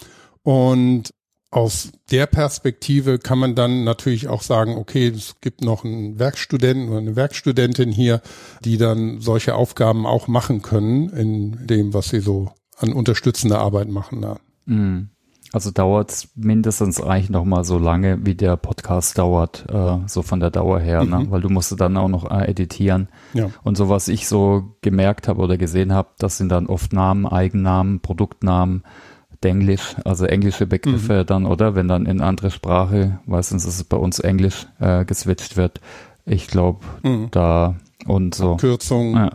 Und 0.45 1.11
aus 1.53 1.93
der 2.11 2.27
Perspektive 2.27 3.19
kann 3.19 3.39
man 3.39 3.55
dann 3.55 3.85
natürlich 3.85 4.27
auch 4.27 4.41
sagen, 4.41 4.77
okay, 4.79 5.09
es 5.09 5.37
gibt 5.43 5.61
noch 5.61 5.85
einen 5.85 6.19
Werkstudenten 6.19 6.89
oder 6.89 6.99
eine 6.99 7.15
Werkstudentin 7.15 7.93
hier, 7.93 8.23
die 8.65 8.79
dann 8.79 9.21
solche 9.21 9.55
Aufgaben 9.55 10.07
auch 10.07 10.29
machen 10.29 10.63
können 10.63 11.11
in 11.11 11.67
dem, 11.67 11.93
was 11.93 12.09
sie 12.09 12.21
so 12.21 12.51
an 12.79 12.95
unterstützender 12.95 13.61
Arbeit 13.61 13.89
machen. 13.89 14.23
Ja. 14.23 14.37
Mhm. 14.65 15.11
Also 15.53 15.71
dauert 15.71 16.11
es 16.11 16.29
mindestens 16.35 17.03
eigentlich 17.03 17.29
noch 17.29 17.45
mal 17.45 17.65
so 17.65 17.79
lange, 17.79 18.25
wie 18.25 18.35
der 18.35 18.57
Podcast 18.57 19.19
dauert, 19.19 19.67
äh, 19.69 19.99
so 20.07 20.23
von 20.23 20.41
der 20.41 20.51
Dauer 20.51 20.81
her, 20.81 21.05
ne? 21.05 21.17
mhm. 21.17 21.23
ne? 21.25 21.31
weil 21.31 21.43
du 21.43 21.51
musst 21.51 21.79
dann 21.79 21.99
auch 21.99 22.09
noch 22.09 22.31
äh, 22.31 22.49
editieren. 22.49 23.09
Ja. 23.35 23.51
Und 23.63 23.77
so 23.77 23.91
was 23.91 24.09
ich 24.09 24.27
so 24.27 24.77
gemerkt 24.81 25.29
habe 25.29 25.43
oder 25.43 25.59
gesehen 25.59 25.93
habe, 25.93 26.09
das 26.19 26.39
sind 26.39 26.49
dann 26.49 26.67
oft 26.67 26.95
Namen, 26.95 27.27
Eigennamen, 27.27 28.01
Produktnamen, 28.01 28.85
Denglisch, 29.43 29.97
also 30.05 30.25
englische 30.25 30.67
Begriffe 30.67 31.21
mhm. 31.21 31.27
dann, 31.27 31.47
oder? 31.47 31.75
Wenn 31.75 31.89
dann 31.89 32.07
in 32.07 32.21
andere 32.21 32.51
Sprache, 32.51 33.19
meistens 33.27 33.65
ist 33.65 33.77
es 33.77 33.85
bei 33.85 33.97
uns 33.97 34.19
Englisch 34.19 34.67
äh, 34.81 35.05
geswitcht 35.05 35.57
wird. 35.57 35.81
Ich 36.25 36.47
glaube, 36.47 36.81
mhm. 37.03 37.29
da 37.31 37.77
und 38.07 38.35
so. 38.35 38.53
Abkürzungen 38.53 39.15
ja. 39.15 39.31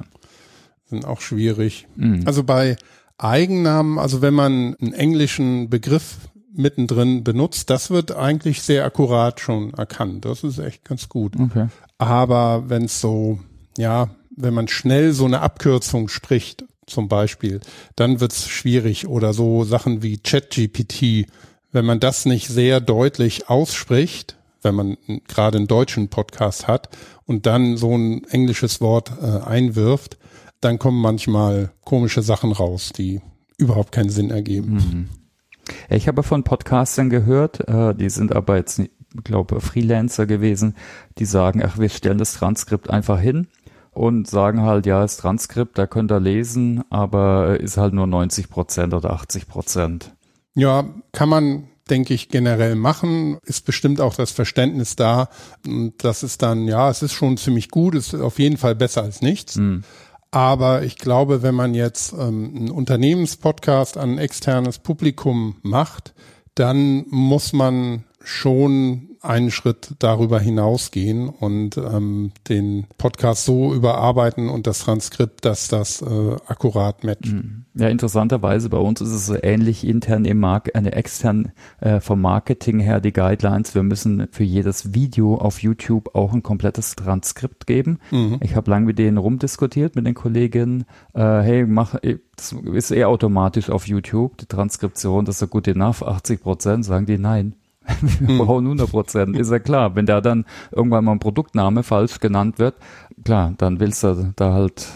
sind 0.89 1.05
auch 1.05 1.21
schwierig. 1.21 1.87
Mhm. 1.95 2.23
Also 2.25 2.43
bei 2.43 2.77
Eigennamen, 3.17 3.97
also 3.99 4.21
wenn 4.21 4.33
man 4.33 4.75
einen 4.79 4.93
englischen 4.93 5.69
Begriff 5.69 6.17
mittendrin 6.53 7.23
benutzt, 7.23 7.69
das 7.69 7.89
wird 7.89 8.15
eigentlich 8.15 8.61
sehr 8.61 8.85
akkurat 8.85 9.39
schon 9.39 9.73
erkannt. 9.73 10.25
Das 10.25 10.43
ist 10.43 10.59
echt 10.59 10.85
ganz 10.85 11.09
gut. 11.09 11.35
Okay. 11.39 11.67
Aber 11.97 12.69
wenn 12.69 12.85
es 12.85 13.01
so, 13.01 13.39
ja, 13.77 14.09
wenn 14.35 14.53
man 14.53 14.67
schnell 14.67 15.13
so 15.13 15.25
eine 15.25 15.41
Abkürzung 15.41 16.09
spricht, 16.09 16.65
zum 16.87 17.07
Beispiel, 17.07 17.59
dann 17.95 18.19
wird's 18.19 18.47
schwierig 18.47 19.07
oder 19.07 19.33
so 19.33 19.63
Sachen 19.63 20.01
wie 20.01 20.17
ChatGPT, 20.17 21.27
wenn 21.71 21.85
man 21.85 21.99
das 21.99 22.25
nicht 22.25 22.47
sehr 22.47 22.79
deutlich 22.79 23.49
ausspricht, 23.49 24.37
wenn 24.61 24.75
man 24.75 24.97
gerade 25.27 25.57
einen 25.57 25.67
deutschen 25.67 26.07
Podcast 26.07 26.67
hat 26.67 26.89
und 27.25 27.45
dann 27.45 27.77
so 27.77 27.95
ein 27.95 28.23
englisches 28.25 28.81
Wort 28.81 29.11
äh, 29.21 29.45
einwirft, 29.45 30.17
dann 30.61 30.79
kommen 30.79 30.99
manchmal 30.99 31.71
komische 31.83 32.23
Sachen 32.23 32.51
raus, 32.51 32.91
die 32.95 33.21
überhaupt 33.57 33.91
keinen 33.91 34.09
Sinn 34.09 34.31
ergeben. 34.31 34.73
Mhm. 34.73 35.09
Ich 35.89 36.07
habe 36.07 36.23
von 36.23 36.43
Podcastern 36.43 37.09
gehört, 37.09 37.67
äh, 37.67 37.93
die 37.93 38.09
sind 38.09 38.33
aber 38.33 38.55
jetzt, 38.55 38.81
glaube 39.23 39.59
Freelancer 39.59 40.25
gewesen, 40.25 40.75
die 41.17 41.25
sagen, 41.25 41.61
ach, 41.63 41.77
wir 41.77 41.89
stellen 41.89 42.17
das 42.17 42.33
Transkript 42.33 42.89
einfach 42.89 43.19
hin 43.19 43.47
und 43.97 44.27
sagen 44.27 44.61
halt, 44.61 44.85
ja, 44.85 45.01
das 45.01 45.17
Transkript, 45.17 45.79
da 45.79 45.87
könnt 45.87 46.11
ihr 46.11 46.19
lesen, 46.19 46.83
aber 46.91 47.59
ist 47.59 47.77
halt 47.77 47.93
nur 47.93 48.05
90 48.05 48.47
Prozent 48.47 48.93
oder 48.93 49.11
80 49.11 49.47
Prozent. 49.47 50.13
Ja, 50.53 50.85
kann 51.13 51.29
man, 51.29 51.67
denke 51.89 52.13
ich, 52.13 52.29
generell 52.29 52.75
machen. 52.75 53.39
Ist 53.43 53.65
bestimmt 53.65 53.99
auch 53.99 54.13
das 54.13 54.29
Verständnis 54.29 54.95
da. 54.95 55.29
Und 55.65 56.03
das 56.03 56.21
ist 56.21 56.43
dann, 56.43 56.67
ja, 56.67 56.91
es 56.91 57.01
ist 57.01 57.13
schon 57.13 57.37
ziemlich 57.37 57.69
gut, 57.69 57.95
ist 57.95 58.13
auf 58.13 58.37
jeden 58.37 58.57
Fall 58.57 58.75
besser 58.75 59.01
als 59.01 59.23
nichts. 59.23 59.55
Mhm. 59.55 59.83
Aber 60.29 60.83
ich 60.83 60.97
glaube, 60.97 61.41
wenn 61.41 61.55
man 61.55 61.73
jetzt 61.73 62.13
ähm, 62.13 62.53
einen 62.55 62.71
Unternehmenspodcast 62.71 63.97
an 63.97 64.11
ein 64.11 64.17
externes 64.19 64.77
Publikum 64.77 65.55
macht, 65.63 66.13
dann 66.53 67.05
muss 67.09 67.51
man 67.51 68.03
schon 68.23 69.17
einen 69.21 69.51
Schritt 69.51 69.95
darüber 69.99 70.39
hinausgehen 70.39 71.29
und 71.29 71.77
ähm, 71.77 72.31
den 72.49 72.85
Podcast 72.97 73.45
so 73.45 73.73
überarbeiten 73.73 74.49
und 74.49 74.67
das 74.67 74.79
Transkript, 74.79 75.45
dass 75.45 75.67
das 75.67 76.01
äh, 76.01 76.35
akkurat 76.47 77.03
matcht. 77.03 77.33
Mhm. 77.33 77.65
Ja, 77.73 77.89
interessanterweise 77.89 78.69
bei 78.69 78.77
uns 78.77 79.01
ist 79.01 79.11
es 79.11 79.25
so 79.25 79.35
ähnlich 79.41 79.85
intern 79.85 80.25
im 80.25 80.39
Markt, 80.39 80.75
eine 80.75 80.93
extern 80.93 81.51
äh, 81.79 81.99
vom 81.99 82.21
Marketing 82.21 82.79
her 82.79 83.01
die 83.01 83.13
Guidelines. 83.13 83.75
Wir 83.75 83.83
müssen 83.83 84.27
für 84.31 84.43
jedes 84.43 84.93
Video 84.93 85.35
auf 85.35 85.61
YouTube 85.61 86.15
auch 86.15 86.33
ein 86.33 86.43
komplettes 86.43 86.95
Transkript 86.95 87.67
geben. 87.67 87.99
Mhm. 88.11 88.37
Ich 88.41 88.55
habe 88.55 88.71
lange 88.71 88.87
mit 88.87 88.99
denen 88.99 89.17
rumdiskutiert 89.17 89.95
mit 89.95 90.05
den 90.05 90.15
Kolleginnen. 90.15 90.85
Äh, 91.13 91.21
hey, 91.21 91.65
mach, 91.65 91.95
äh, 91.95 92.17
das 92.35 92.51
ist 92.51 92.91
eher 92.91 93.09
automatisch 93.09 93.69
auf 93.69 93.87
YouTube, 93.87 94.37
die 94.37 94.45
Transkription, 94.45 95.25
das 95.25 95.35
ist 95.35 95.41
ja 95.41 95.47
gut 95.47 95.67
enough, 95.67 96.03
80 96.03 96.41
Prozent, 96.41 96.85
sagen 96.85 97.05
die 97.05 97.17
nein 97.17 97.55
wir 98.19 98.37
brauchen 98.37 98.65
100 98.65 98.89
Prozent, 98.89 99.37
ist 99.37 99.51
ja 99.51 99.59
klar. 99.59 99.95
Wenn 99.95 100.05
da 100.05 100.21
dann 100.21 100.45
irgendwann 100.71 101.05
mal 101.05 101.13
ein 101.13 101.19
Produktname 101.19 101.83
falsch 101.83 102.19
genannt 102.19 102.59
wird, 102.59 102.75
klar, 103.23 103.53
dann 103.57 103.79
willst 103.79 104.03
du 104.03 104.33
da 104.35 104.53
halt 104.53 104.87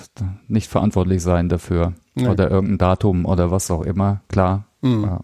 nicht 0.47 0.69
verantwortlich 0.69 1.21
sein 1.21 1.49
dafür. 1.49 1.93
Nee. 2.15 2.27
Oder 2.27 2.51
irgendein 2.51 2.77
Datum 2.77 3.25
oder 3.25 3.51
was 3.51 3.71
auch 3.71 3.83
immer, 3.83 4.21
klar. 4.27 4.65
Mhm. 4.81 5.03
Ja. 5.03 5.21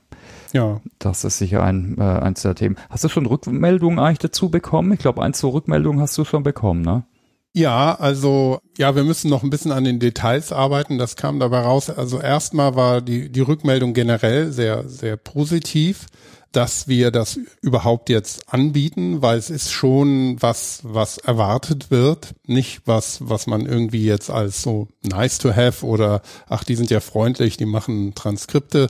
ja. 0.53 0.81
Das 0.99 1.23
ist 1.23 1.37
sicher 1.37 1.63
ein, 1.63 1.97
äh, 1.97 2.03
eins 2.03 2.41
der 2.41 2.55
Themen. 2.55 2.77
Hast 2.89 3.03
du 3.03 3.09
schon 3.09 3.25
Rückmeldungen 3.25 3.99
eigentlich 3.99 4.19
dazu 4.19 4.49
bekommen? 4.49 4.91
Ich 4.93 4.99
glaube, 4.99 5.21
eins 5.21 5.39
zur 5.39 5.53
Rückmeldung 5.53 5.99
hast 5.99 6.17
du 6.17 6.23
schon 6.23 6.43
bekommen, 6.43 6.81
ne? 6.81 7.03
Ja, 7.53 7.95
also 7.95 8.59
ja, 8.77 8.95
wir 8.95 9.03
müssen 9.03 9.31
noch 9.31 9.41
ein 9.41 9.49
bisschen 9.49 9.71
an 9.71 9.83
den 9.83 9.99
Details 9.99 10.51
arbeiten. 10.51 10.99
Das 10.99 11.15
kam 11.15 11.39
dabei 11.39 11.61
raus. 11.61 11.89
Also 11.89 12.19
erstmal 12.19 12.75
war 12.75 13.01
die 13.01 13.31
die 13.31 13.41
Rückmeldung 13.41 13.95
generell 13.95 14.51
sehr 14.51 14.87
sehr 14.87 15.17
positiv 15.17 16.05
dass 16.51 16.87
wir 16.87 17.11
das 17.11 17.39
überhaupt 17.61 18.09
jetzt 18.09 18.51
anbieten, 18.53 19.21
weil 19.21 19.37
es 19.37 19.49
ist 19.49 19.71
schon 19.71 20.41
was, 20.41 20.79
was 20.83 21.17
erwartet 21.17 21.91
wird, 21.91 22.35
nicht 22.45 22.81
was, 22.85 23.19
was 23.21 23.47
man 23.47 23.65
irgendwie 23.65 24.05
jetzt 24.05 24.29
als 24.29 24.61
so 24.61 24.87
nice 25.03 25.37
to 25.37 25.55
have 25.55 25.85
oder 25.85 26.21
ach, 26.47 26.63
die 26.63 26.75
sind 26.75 26.89
ja 26.89 26.99
freundlich, 26.99 27.57
die 27.57 27.65
machen 27.65 28.15
Transkripte, 28.15 28.89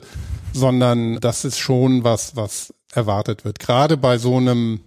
sondern 0.52 1.20
das 1.20 1.44
ist 1.44 1.58
schon 1.58 2.04
was, 2.04 2.36
was 2.36 2.72
erwartet 2.92 3.44
wird. 3.44 3.58
Gerade 3.58 3.96
bei 3.96 4.18
so 4.18 4.36
einem 4.36 4.80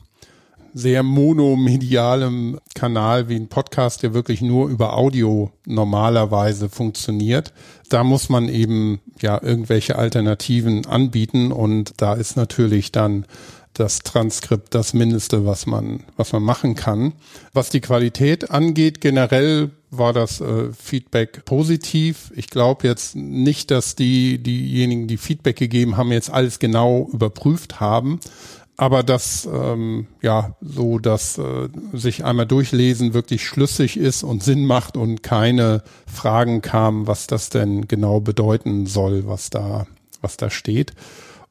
sehr 0.73 1.03
monomedialem 1.03 2.59
Kanal 2.75 3.29
wie 3.29 3.35
ein 3.35 3.49
Podcast, 3.49 4.03
der 4.03 4.13
wirklich 4.13 4.41
nur 4.41 4.69
über 4.69 4.97
Audio 4.97 5.51
normalerweise 5.65 6.69
funktioniert. 6.69 7.53
Da 7.89 8.03
muss 8.03 8.29
man 8.29 8.49
eben 8.49 8.99
ja 9.21 9.41
irgendwelche 9.41 9.97
Alternativen 9.97 10.85
anbieten 10.85 11.51
und 11.51 11.93
da 11.97 12.13
ist 12.13 12.37
natürlich 12.37 12.91
dann 12.91 13.25
das 13.73 13.99
Transkript 13.99 14.75
das 14.75 14.93
Mindeste, 14.93 15.45
was 15.45 15.65
man, 15.65 16.03
was 16.17 16.33
man 16.33 16.43
machen 16.43 16.75
kann. 16.75 17.13
Was 17.53 17.69
die 17.69 17.79
Qualität 17.79 18.51
angeht, 18.51 18.99
generell 18.99 19.71
war 19.89 20.13
das 20.13 20.41
äh, 20.41 20.71
Feedback 20.73 21.45
positiv. 21.45 22.31
Ich 22.35 22.49
glaube 22.49 22.87
jetzt 22.87 23.15
nicht, 23.15 23.71
dass 23.71 23.95
die, 23.95 24.39
diejenigen, 24.39 25.07
die 25.07 25.17
Feedback 25.17 25.57
gegeben 25.57 25.97
haben, 25.97 26.11
jetzt 26.11 26.29
alles 26.29 26.59
genau 26.59 27.09
überprüft 27.11 27.79
haben 27.79 28.19
aber 28.81 29.03
dass 29.03 29.47
ähm, 29.53 30.07
ja 30.23 30.55
so, 30.59 30.97
dass 30.97 31.37
äh, 31.37 31.69
sich 31.93 32.25
einmal 32.25 32.47
durchlesen 32.47 33.13
wirklich 33.13 33.45
schlüssig 33.45 33.95
ist 33.95 34.23
und 34.23 34.41
Sinn 34.41 34.65
macht 34.65 34.97
und 34.97 35.21
keine 35.21 35.83
Fragen 36.11 36.63
kamen, 36.63 37.05
was 37.05 37.27
das 37.27 37.51
denn 37.51 37.87
genau 37.87 38.21
bedeuten 38.21 38.87
soll, 38.87 39.27
was 39.27 39.51
da 39.51 39.85
was 40.19 40.35
da 40.37 40.49
steht. 40.49 40.93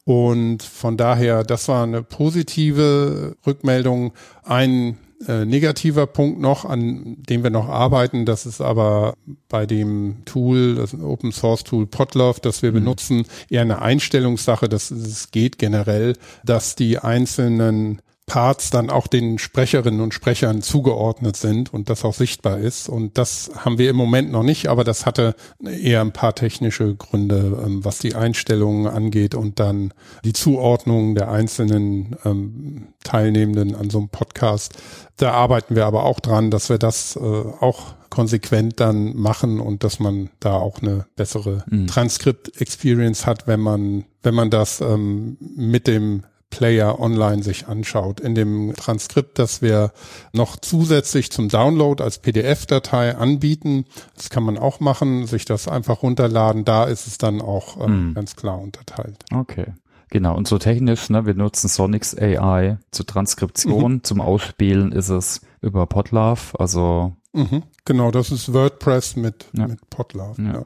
Und 0.04 0.64
von 0.64 0.96
daher, 0.96 1.44
das 1.44 1.68
war 1.68 1.84
eine 1.84 2.02
positive 2.02 3.36
Rückmeldung. 3.46 4.12
Ein 4.42 4.98
äh, 5.26 5.44
negativer 5.44 6.06
Punkt 6.06 6.40
noch, 6.40 6.64
an 6.64 7.16
dem 7.28 7.42
wir 7.42 7.50
noch 7.50 7.68
arbeiten, 7.68 8.24
das 8.24 8.46
ist 8.46 8.60
aber 8.60 9.14
bei 9.48 9.66
dem 9.66 10.22
Tool, 10.24 10.76
das 10.76 10.94
Open 10.94 11.32
Source 11.32 11.64
Tool 11.64 11.86
Podlove, 11.86 12.40
das 12.40 12.62
wir 12.62 12.70
mhm. 12.70 12.76
benutzen, 12.76 13.26
eher 13.48 13.62
eine 13.62 13.82
Einstellungssache, 13.82 14.68
dass 14.68 14.90
es 14.90 15.30
geht 15.30 15.58
generell, 15.58 16.16
dass 16.44 16.74
die 16.74 16.98
einzelnen 16.98 18.00
Parts 18.30 18.70
dann 18.70 18.90
auch 18.90 19.08
den 19.08 19.40
Sprecherinnen 19.40 20.00
und 20.00 20.14
Sprechern 20.14 20.62
zugeordnet 20.62 21.34
sind 21.34 21.74
und 21.74 21.90
das 21.90 22.04
auch 22.04 22.14
sichtbar 22.14 22.58
ist. 22.58 22.88
Und 22.88 23.18
das 23.18 23.50
haben 23.56 23.76
wir 23.76 23.90
im 23.90 23.96
Moment 23.96 24.30
noch 24.30 24.44
nicht, 24.44 24.68
aber 24.68 24.84
das 24.84 25.04
hatte 25.04 25.34
eher 25.60 26.00
ein 26.00 26.12
paar 26.12 26.36
technische 26.36 26.94
Gründe, 26.94 27.60
ähm, 27.66 27.84
was 27.84 27.98
die 27.98 28.14
Einstellungen 28.14 28.86
angeht 28.86 29.34
und 29.34 29.58
dann 29.58 29.92
die 30.24 30.32
Zuordnung 30.32 31.16
der 31.16 31.32
einzelnen 31.32 32.14
ähm, 32.24 32.86
Teilnehmenden 33.02 33.74
an 33.74 33.90
so 33.90 33.98
einem 33.98 34.10
Podcast. 34.10 34.74
Da 35.16 35.32
arbeiten 35.32 35.74
wir 35.74 35.86
aber 35.86 36.04
auch 36.04 36.20
dran, 36.20 36.52
dass 36.52 36.68
wir 36.68 36.78
das 36.78 37.16
äh, 37.16 37.20
auch 37.20 37.94
konsequent 38.10 38.78
dann 38.78 39.16
machen 39.16 39.58
und 39.58 39.82
dass 39.82 39.98
man 39.98 40.30
da 40.38 40.52
auch 40.52 40.80
eine 40.82 41.04
bessere 41.16 41.64
mhm. 41.68 41.88
Transkript-Experience 41.88 43.26
hat, 43.26 43.48
wenn 43.48 43.60
man, 43.60 44.04
wenn 44.22 44.36
man 44.36 44.50
das 44.50 44.80
ähm, 44.80 45.36
mit 45.40 45.88
dem 45.88 46.22
Player 46.60 47.00
online 47.00 47.42
sich 47.42 47.68
anschaut. 47.68 48.20
In 48.20 48.34
dem 48.34 48.74
Transkript, 48.76 49.38
das 49.38 49.62
wir 49.62 49.92
noch 50.34 50.56
zusätzlich 50.58 51.32
zum 51.32 51.48
Download 51.48 52.04
als 52.04 52.18
PDF-Datei 52.18 53.16
anbieten, 53.16 53.86
das 54.14 54.28
kann 54.28 54.42
man 54.42 54.58
auch 54.58 54.78
machen, 54.78 55.26
sich 55.26 55.46
das 55.46 55.68
einfach 55.68 56.02
runterladen. 56.02 56.66
Da 56.66 56.84
ist 56.84 57.06
es 57.06 57.16
dann 57.16 57.40
auch 57.40 57.82
ähm, 57.82 58.10
mm. 58.10 58.14
ganz 58.14 58.36
klar 58.36 58.60
unterteilt. 58.60 59.24
Okay. 59.34 59.72
Genau, 60.10 60.36
und 60.36 60.46
so 60.46 60.58
technisch, 60.58 61.08
ne, 61.08 61.24
wir 61.24 61.32
nutzen 61.32 61.68
Sonics 61.68 62.14
AI 62.14 62.76
zur 62.90 63.06
Transkription, 63.06 63.92
mhm. 63.92 64.04
zum 64.04 64.20
Ausspielen 64.20 64.92
ist 64.92 65.08
es 65.08 65.40
über 65.62 65.86
Podlove, 65.86 66.58
also 66.58 67.14
mhm. 67.32 67.62
Genau, 67.86 68.10
das 68.10 68.32
ist 68.32 68.52
WordPress 68.52 69.16
mit, 69.16 69.46
ja. 69.56 69.66
mit 69.66 69.88
Podlove. 69.88 70.42
Ja. 70.42 70.52
ja. 70.52 70.62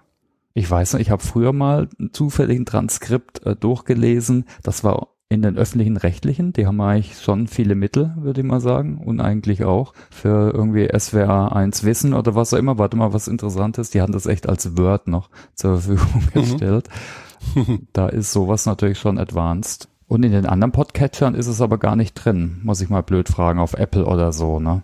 Ich 0.55 0.69
weiß 0.69 0.95
nicht, 0.95 1.03
ich 1.03 1.11
habe 1.11 1.23
früher 1.23 1.53
mal 1.53 1.89
zufällig 2.13 2.59
ein 2.59 2.67
Transkript 2.67 3.45
äh, 3.47 3.55
durchgelesen, 3.55 4.47
das 4.63 4.83
war 4.83 5.14
in 5.35 5.43
den 5.43 5.59
öffentlichen 5.59 5.97
Rechtlichen, 5.97 6.53
die 6.53 6.67
haben 6.67 6.81
eigentlich 6.81 7.21
schon 7.21 7.47
viele 7.47 7.75
Mittel, 7.75 8.15
würde 8.17 8.41
ich 8.41 8.47
mal 8.47 8.61
sagen, 8.61 8.99
und 8.99 9.21
eigentlich 9.21 9.65
auch 9.65 9.93
für 10.11 10.53
irgendwie 10.55 10.89
SWR 10.99 11.55
1 11.55 11.85
Wissen 11.85 12.15
oder 12.15 12.35
was 12.35 12.55
auch 12.55 12.59
immer. 12.59 12.79
Warte 12.79 12.97
mal, 12.97 13.13
was 13.13 13.29
Interessantes, 13.29 13.91
die 13.91 14.01
haben 14.01 14.13
das 14.13 14.27
echt 14.27 14.49
als 14.49 14.77
Word 14.79 15.09
noch 15.09 15.29
zur 15.55 15.81
Verfügung 15.81 16.23
mhm. 16.35 16.41
gestellt. 16.41 16.89
da 17.93 18.09
ist 18.09 18.33
sowas 18.33 18.67
natürlich 18.67 18.99
schon 18.99 19.19
advanced. 19.19 19.89
Und 20.07 20.23
in 20.23 20.33
den 20.33 20.47
anderen 20.47 20.73
Podcatchern 20.73 21.35
ist 21.35 21.47
es 21.47 21.61
aber 21.61 21.79
gar 21.79 21.97
nicht 21.97 22.15
drin, 22.15 22.61
muss 22.63 22.81
ich 22.81 22.89
mal 22.89 23.03
blöd 23.03 23.29
fragen, 23.29 23.59
auf 23.59 23.75
Apple 23.75 24.07
oder 24.07 24.33
so, 24.33 24.61
ne? 24.61 24.83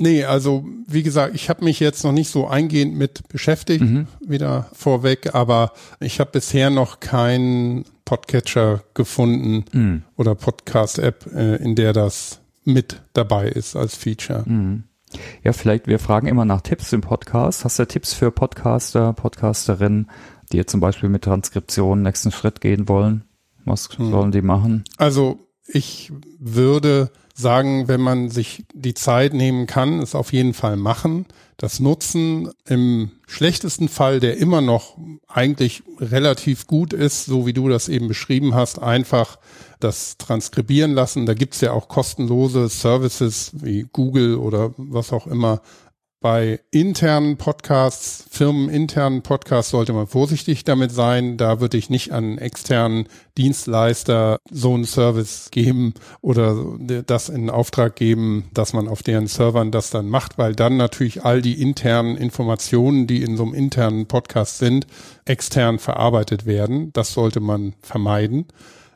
Nee, 0.00 0.24
also 0.24 0.64
wie 0.88 1.02
gesagt, 1.02 1.34
ich 1.34 1.50
habe 1.50 1.64
mich 1.64 1.78
jetzt 1.78 2.02
noch 2.02 2.12
nicht 2.12 2.30
so 2.30 2.48
eingehend 2.48 2.96
mit 2.96 3.28
beschäftigt, 3.28 3.84
mhm. 3.84 4.06
wieder 4.20 4.68
vorweg, 4.72 5.34
aber 5.34 5.72
ich 6.00 6.18
habe 6.18 6.30
bisher 6.32 6.70
noch 6.70 6.98
keinen 6.98 7.84
Podcatcher 8.12 8.84
gefunden 8.92 9.64
mhm. 9.72 10.02
oder 10.18 10.34
Podcast-App, 10.34 11.32
äh, 11.34 11.56
in 11.56 11.74
der 11.76 11.94
das 11.94 12.42
mit 12.62 13.00
dabei 13.14 13.48
ist 13.48 13.74
als 13.74 13.96
Feature. 13.96 14.44
Mhm. 14.44 14.84
Ja, 15.42 15.54
vielleicht, 15.54 15.86
wir 15.86 15.98
fragen 15.98 16.26
immer 16.26 16.44
nach 16.44 16.60
Tipps 16.60 16.92
im 16.92 17.00
Podcast. 17.00 17.64
Hast 17.64 17.78
du 17.78 17.86
Tipps 17.86 18.12
für 18.12 18.30
Podcaster, 18.30 19.14
Podcasterinnen, 19.14 20.10
die 20.52 20.58
jetzt 20.58 20.72
zum 20.72 20.80
Beispiel 20.80 21.08
mit 21.08 21.24
Transkription 21.24 22.02
nächsten 22.02 22.32
Schritt 22.32 22.60
gehen 22.60 22.86
wollen? 22.86 23.24
Was 23.64 23.98
mhm. 23.98 24.10
sollen 24.10 24.30
die 24.30 24.42
machen? 24.42 24.84
Also 24.98 25.38
ich 25.74 26.12
würde 26.38 27.10
sagen, 27.34 27.88
wenn 27.88 28.00
man 28.00 28.30
sich 28.30 28.64
die 28.74 28.94
Zeit 28.94 29.32
nehmen 29.32 29.66
kann, 29.66 30.00
es 30.00 30.14
auf 30.14 30.32
jeden 30.32 30.54
Fall 30.54 30.76
machen. 30.76 31.26
Das 31.56 31.80
Nutzen 31.80 32.50
im 32.66 33.12
schlechtesten 33.26 33.88
Fall, 33.88 34.20
der 34.20 34.36
immer 34.36 34.60
noch 34.60 34.98
eigentlich 35.28 35.82
relativ 35.98 36.66
gut 36.66 36.92
ist, 36.92 37.24
so 37.24 37.46
wie 37.46 37.52
du 37.52 37.68
das 37.68 37.88
eben 37.88 38.08
beschrieben 38.08 38.54
hast, 38.54 38.80
einfach 38.80 39.38
das 39.80 40.18
transkribieren 40.18 40.92
lassen. 40.92 41.24
Da 41.24 41.34
gibt's 41.34 41.60
ja 41.60 41.72
auch 41.72 41.88
kostenlose 41.88 42.68
Services 42.68 43.52
wie 43.54 43.86
Google 43.92 44.36
oder 44.36 44.72
was 44.76 45.12
auch 45.12 45.26
immer, 45.26 45.62
bei 46.22 46.60
internen 46.70 47.36
Podcasts, 47.36 48.24
firmeninternen 48.30 49.22
Podcasts 49.22 49.72
sollte 49.72 49.92
man 49.92 50.06
vorsichtig 50.06 50.64
damit 50.64 50.92
sein. 50.92 51.36
Da 51.36 51.60
würde 51.60 51.76
ich 51.76 51.90
nicht 51.90 52.12
an 52.12 52.38
externen 52.38 53.08
Dienstleister 53.36 54.38
so 54.50 54.72
einen 54.72 54.84
Service 54.84 55.50
geben 55.50 55.94
oder 56.20 56.56
das 57.06 57.28
in 57.28 57.50
Auftrag 57.50 57.96
geben, 57.96 58.44
dass 58.54 58.72
man 58.72 58.88
auf 58.88 59.02
deren 59.02 59.26
Servern 59.26 59.72
das 59.72 59.90
dann 59.90 60.08
macht, 60.08 60.38
weil 60.38 60.54
dann 60.54 60.76
natürlich 60.76 61.24
all 61.24 61.42
die 61.42 61.60
internen 61.60 62.16
Informationen, 62.16 63.06
die 63.06 63.22
in 63.22 63.36
so 63.36 63.42
einem 63.42 63.54
internen 63.54 64.06
Podcast 64.06 64.58
sind, 64.58 64.86
extern 65.24 65.78
verarbeitet 65.78 66.46
werden. 66.46 66.92
Das 66.92 67.12
sollte 67.12 67.40
man 67.40 67.74
vermeiden. 67.82 68.46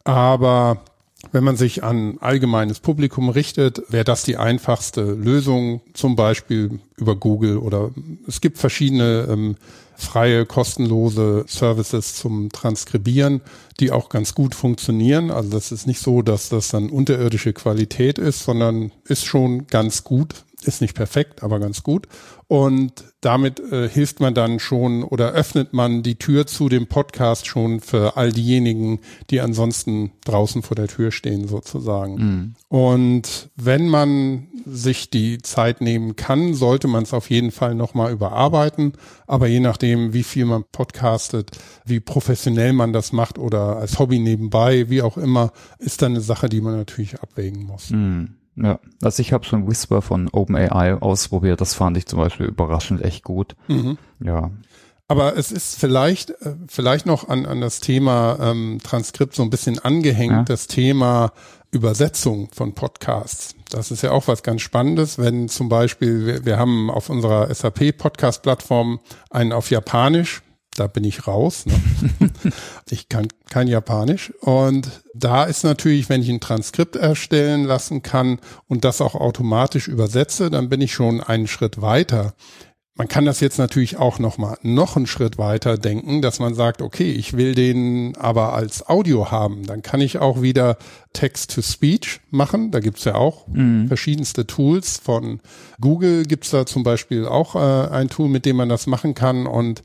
Aber 0.05 0.85
wenn 1.33 1.45
man 1.45 1.57
sich 1.57 1.85
an 1.85 2.19
allgemeines 2.21 2.81
Publikum 2.81 3.29
richtet, 3.29 3.83
wäre 3.89 4.05
das 4.05 4.23
die 4.23 4.37
einfachste 4.37 5.03
Lösung, 5.03 5.81
zum 5.95 6.17
Beispiel 6.17 6.79
über 6.97 7.17
Google 7.17 7.59
oder 7.59 7.91
es 8.27 8.41
gibt 8.41 8.59
verschiedene 8.59 9.27
ähm, 9.31 9.57
freie, 9.97 10.45
kostenlose 10.47 11.45
Services 11.49 12.15
zum 12.15 12.51
Transkribieren, 12.51 13.41
die 13.81 13.91
auch 13.91 14.09
ganz 14.09 14.35
gut 14.35 14.55
funktionieren. 14.55 15.31
Also 15.31 15.51
das 15.51 15.73
ist 15.73 15.87
nicht 15.87 16.01
so, 16.01 16.23
dass 16.23 16.49
das 16.49 16.69
dann 16.69 16.91
unterirdische 16.91 17.53
Qualität 17.53 18.19
ist, 18.19 18.45
sondern 18.45 18.93
ist 19.05 19.25
schon 19.25 19.67
ganz 19.67 20.05
gut, 20.05 20.45
ist 20.67 20.81
nicht 20.81 20.95
perfekt, 20.95 21.43
aber 21.43 21.61
ganz 21.61 21.83
gut. 21.83 22.09
Und 22.49 23.05
damit 23.21 23.59
äh, 23.59 23.89
hilft 23.89 24.21
man 24.21 24.35
dann 24.35 24.61
schon 24.61 25.03
oder 25.03 25.33
öffnet 25.33 25.73
man 25.73 26.03
die 26.03 26.17
Tür 26.17 26.47
zu 26.47 26.69
dem 26.69 26.87
Podcast 26.87 27.47
schon 27.47 27.81
für 27.81 28.17
all 28.17 28.33
diejenigen, 28.33 29.01
die 29.31 29.41
ansonsten 29.41 30.13
draußen 30.25 30.63
vor 30.63 30.77
der 30.77 30.87
Tür 30.87 31.11
stehen 31.11 31.49
sozusagen. 31.49 32.15
Mhm. 32.15 32.55
Und 32.69 33.51
wenn 33.57 33.89
man 33.89 34.47
sich 34.65 35.11
die 35.11 35.39
Zeit 35.39 35.81
nehmen 35.81 36.15
kann, 36.15 36.55
sollte 36.55 36.87
man 36.89 37.03
es 37.03 37.15
auf 37.15 37.31
jeden 37.31 37.51
Fall 37.51 37.75
nochmal 37.75 38.13
überarbeiten. 38.13 38.93
Aber 39.27 39.49
je 39.49 39.61
nachdem, 39.61 40.13
wie 40.13 40.23
viel 40.23 40.45
man 40.45 40.65
podcastet, 40.71 41.51
wie 41.85 42.01
professionell 42.01 42.73
man 42.73 42.93
das 42.93 43.13
macht 43.13 43.39
oder 43.39 43.77
als 43.77 43.99
Hobby 43.99 44.19
nebenbei, 44.19 44.89
wie 44.89 45.03
auch 45.03 45.17
immer, 45.17 45.53
ist 45.79 46.03
dann 46.03 46.13
eine 46.13 46.21
Sache, 46.21 46.49
die 46.49 46.61
man 46.61 46.77
natürlich 46.77 47.21
abwägen 47.21 47.65
muss. 47.65 47.91
Mhm. 47.91 48.37
Ja, 48.57 48.81
also 49.03 49.21
ich 49.21 49.33
habe 49.33 49.45
schon 49.45 49.69
Whisper 49.69 50.03
von 50.03 50.29
OpenAI 50.31 50.95
ausprobiert. 50.95 51.61
Das 51.61 51.75
fand 51.75 51.97
ich 51.97 52.07
zum 52.07 52.19
Beispiel 52.19 52.47
überraschend 52.47 53.03
echt 53.03 53.23
gut. 53.23 53.55
Mhm. 53.69 53.99
Ja. 54.21 54.51
Aber 55.09 55.37
es 55.37 55.53
ist 55.53 55.79
vielleicht, 55.79 56.31
äh, 56.31 56.55
vielleicht 56.67 57.07
noch 57.07 57.29
an, 57.29 57.47
an 57.47 57.61
das 57.61 57.81
Thema 57.81 58.39
ähm, 58.41 58.81
Transkript 58.83 59.35
so 59.35 59.43
ein 59.43 59.51
bisschen 59.51 59.79
angehängt, 59.79 60.33
ja. 60.33 60.43
das 60.43 60.67
Thema 60.67 61.33
Übersetzung 61.71 62.49
von 62.53 62.75
Podcasts. 62.75 63.55
Das 63.71 63.91
ist 63.91 64.03
ja 64.03 64.11
auch 64.11 64.27
was 64.27 64.43
ganz 64.43 64.63
Spannendes, 64.63 65.19
wenn 65.19 65.49
zum 65.49 65.69
Beispiel, 65.69 66.27
wir, 66.27 66.45
wir 66.45 66.59
haben 66.59 66.91
auf 66.91 67.11
unserer 67.11 67.53
SAP-Podcast-Plattform 67.55 69.01
einen 69.31 69.53
auf 69.53 69.71
Japanisch 69.71 70.43
da 70.77 70.87
bin 70.87 71.05
ich 71.05 71.27
raus. 71.27 71.67
Ne? 71.67 71.75
ich 72.91 73.09
kann 73.09 73.29
kein 73.51 73.69
Japanisch. 73.69 74.33
Und 74.41 74.89
da 75.15 75.45
ist 75.45 75.65
natürlich, 75.65 76.09
wenn 76.09 76.23
ich 76.23 76.29
ein 76.29 76.41
Transkript 76.41 76.97
erstellen 76.97 77.65
lassen 77.65 78.03
kann 78.03 78.41
und 78.69 78.85
das 78.85 79.01
auch 79.01 79.15
automatisch 79.15 79.89
übersetze, 79.89 80.51
dann 80.51 80.69
bin 80.69 80.81
ich 80.81 80.93
schon 80.93 81.21
einen 81.21 81.47
Schritt 81.47 81.81
weiter. 81.81 82.35
Man 82.99 83.09
kann 83.09 83.27
das 83.27 83.41
jetzt 83.41 83.59
natürlich 83.59 83.99
auch 83.99 84.19
noch 84.19 84.39
mal 84.39 84.57
noch 84.63 84.97
einen 84.97 85.07
Schritt 85.07 85.37
weiter 85.37 85.77
denken, 85.77 86.23
dass 86.23 86.39
man 86.39 86.55
sagt, 86.55 86.81
okay, 86.81 87.13
ich 87.13 87.37
will 87.37 87.55
den 87.55 88.17
aber 88.17 88.55
als 88.55 88.89
Audio 88.89 89.31
haben. 89.31 89.67
Dann 89.67 89.83
kann 89.83 90.01
ich 90.01 90.17
auch 90.17 90.41
wieder 90.41 90.79
Text-to-Speech 91.13 92.21
machen. 92.31 92.71
Da 92.71 92.81
gibt's 92.81 93.05
ja 93.05 93.15
auch 93.15 93.49
mhm. 93.49 93.89
verschiedenste 93.89 94.47
Tools. 94.47 94.97
Von 94.97 95.41
Google 95.79 96.25
gibt's 96.25 96.51
da 96.51 96.65
zum 96.65 96.85
Beispiel 96.85 97.27
auch 97.27 97.55
äh, 97.55 97.91
ein 97.91 98.09
Tool, 98.09 98.31
mit 98.31 98.47
dem 98.47 98.57
man 98.57 98.71
das 98.71 98.87
machen 98.87 99.15
kann. 99.15 99.47
Und 99.47 99.83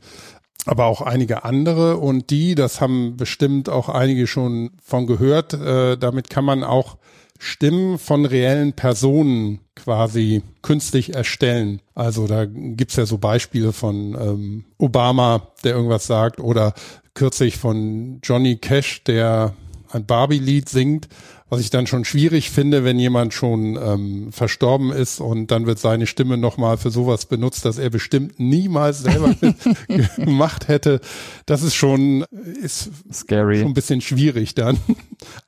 aber 0.66 0.86
auch 0.86 1.00
einige 1.00 1.44
andere 1.44 1.96
und 1.96 2.30
die, 2.30 2.54
das 2.54 2.80
haben 2.80 3.16
bestimmt 3.16 3.68
auch 3.68 3.88
einige 3.88 4.26
schon 4.26 4.70
von 4.82 5.06
gehört, 5.06 5.54
äh, 5.54 5.96
damit 5.96 6.30
kann 6.30 6.44
man 6.44 6.62
auch 6.64 6.98
Stimmen 7.38 7.98
von 7.98 8.24
reellen 8.24 8.72
Personen 8.72 9.58
quasi 9.74 10.42
künstlich 10.62 11.14
erstellen. 11.14 11.80
Also 11.94 12.28
da 12.28 12.44
gibt's 12.46 12.94
ja 12.94 13.04
so 13.04 13.18
Beispiele 13.18 13.72
von 13.72 14.14
ähm, 14.14 14.64
Obama, 14.78 15.48
der 15.64 15.74
irgendwas 15.74 16.06
sagt, 16.06 16.38
oder 16.38 16.72
kürzlich 17.14 17.58
von 17.58 18.20
Johnny 18.22 18.56
Cash, 18.56 19.02
der 19.04 19.54
ein 19.90 20.06
Barbie-Lied 20.06 20.68
singt 20.68 21.08
was 21.52 21.60
ich 21.60 21.68
dann 21.68 21.86
schon 21.86 22.06
schwierig 22.06 22.50
finde, 22.50 22.82
wenn 22.82 22.98
jemand 22.98 23.34
schon 23.34 23.76
ähm, 23.76 24.32
verstorben 24.32 24.90
ist 24.90 25.20
und 25.20 25.50
dann 25.50 25.66
wird 25.66 25.78
seine 25.78 26.06
Stimme 26.06 26.38
nochmal 26.38 26.78
für 26.78 26.90
sowas 26.90 27.26
benutzt, 27.26 27.66
dass 27.66 27.76
er 27.76 27.90
bestimmt 27.90 28.40
niemals 28.40 29.00
selber 29.00 29.34
gemacht 30.16 30.68
hätte. 30.68 31.02
Das 31.44 31.62
ist 31.62 31.74
schon, 31.74 32.24
ist 32.62 32.90
Scary. 33.12 33.58
schon 33.58 33.72
ein 33.72 33.74
bisschen 33.74 34.00
schwierig 34.00 34.54
dann. 34.54 34.78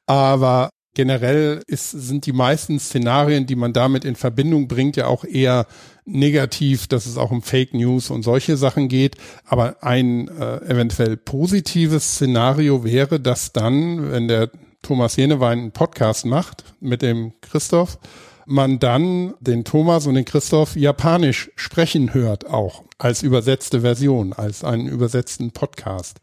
Aber 0.04 0.68
generell 0.92 1.62
ist, 1.68 1.92
sind 1.92 2.26
die 2.26 2.34
meisten 2.34 2.78
Szenarien, 2.78 3.46
die 3.46 3.56
man 3.56 3.72
damit 3.72 4.04
in 4.04 4.14
Verbindung 4.14 4.68
bringt, 4.68 4.96
ja 4.96 5.06
auch 5.06 5.24
eher 5.24 5.66
negativ, 6.04 6.86
dass 6.86 7.06
es 7.06 7.16
auch 7.16 7.30
um 7.30 7.40
Fake 7.40 7.72
News 7.72 8.10
und 8.10 8.24
solche 8.24 8.58
Sachen 8.58 8.88
geht. 8.88 9.16
Aber 9.46 9.82
ein 9.82 10.28
äh, 10.28 10.56
eventuell 10.66 11.16
positives 11.16 12.16
Szenario 12.16 12.84
wäre, 12.84 13.20
dass 13.20 13.54
dann, 13.54 14.12
wenn 14.12 14.28
der 14.28 14.50
Thomas 14.84 15.16
Jenewein 15.16 15.58
einen 15.58 15.72
Podcast 15.72 16.26
macht 16.26 16.62
mit 16.78 17.00
dem 17.02 17.32
Christoph, 17.40 17.98
man 18.46 18.78
dann 18.78 19.32
den 19.40 19.64
Thomas 19.64 20.06
und 20.06 20.14
den 20.14 20.26
Christoph 20.26 20.76
japanisch 20.76 21.50
sprechen 21.56 22.12
hört, 22.12 22.46
auch 22.46 22.84
als 22.98 23.22
übersetzte 23.22 23.80
Version, 23.80 24.34
als 24.34 24.62
einen 24.62 24.86
übersetzten 24.86 25.52
Podcast. 25.52 26.20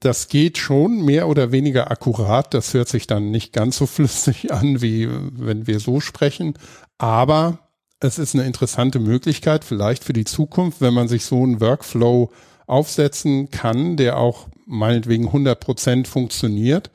Das 0.00 0.28
geht 0.28 0.58
schon 0.58 1.04
mehr 1.04 1.28
oder 1.28 1.52
weniger 1.52 1.90
akkurat. 1.90 2.52
Das 2.52 2.74
hört 2.74 2.88
sich 2.88 3.06
dann 3.06 3.30
nicht 3.30 3.52
ganz 3.52 3.76
so 3.76 3.86
flüssig 3.86 4.52
an, 4.52 4.82
wie 4.82 5.08
wenn 5.08 5.68
wir 5.68 5.78
so 5.78 6.00
sprechen. 6.00 6.54
Aber 6.98 7.60
es 8.00 8.18
ist 8.18 8.34
eine 8.34 8.44
interessante 8.44 8.98
Möglichkeit, 8.98 9.62
vielleicht 9.62 10.02
für 10.02 10.14
die 10.14 10.24
Zukunft, 10.24 10.80
wenn 10.80 10.94
man 10.94 11.06
sich 11.06 11.24
so 11.24 11.42
einen 11.42 11.60
Workflow 11.60 12.32
aufsetzen 12.66 13.50
kann, 13.50 13.96
der 13.96 14.16
auch 14.18 14.48
meinetwegen 14.66 15.26
100 15.26 15.60
Prozent 15.60 16.08
funktioniert 16.08 16.90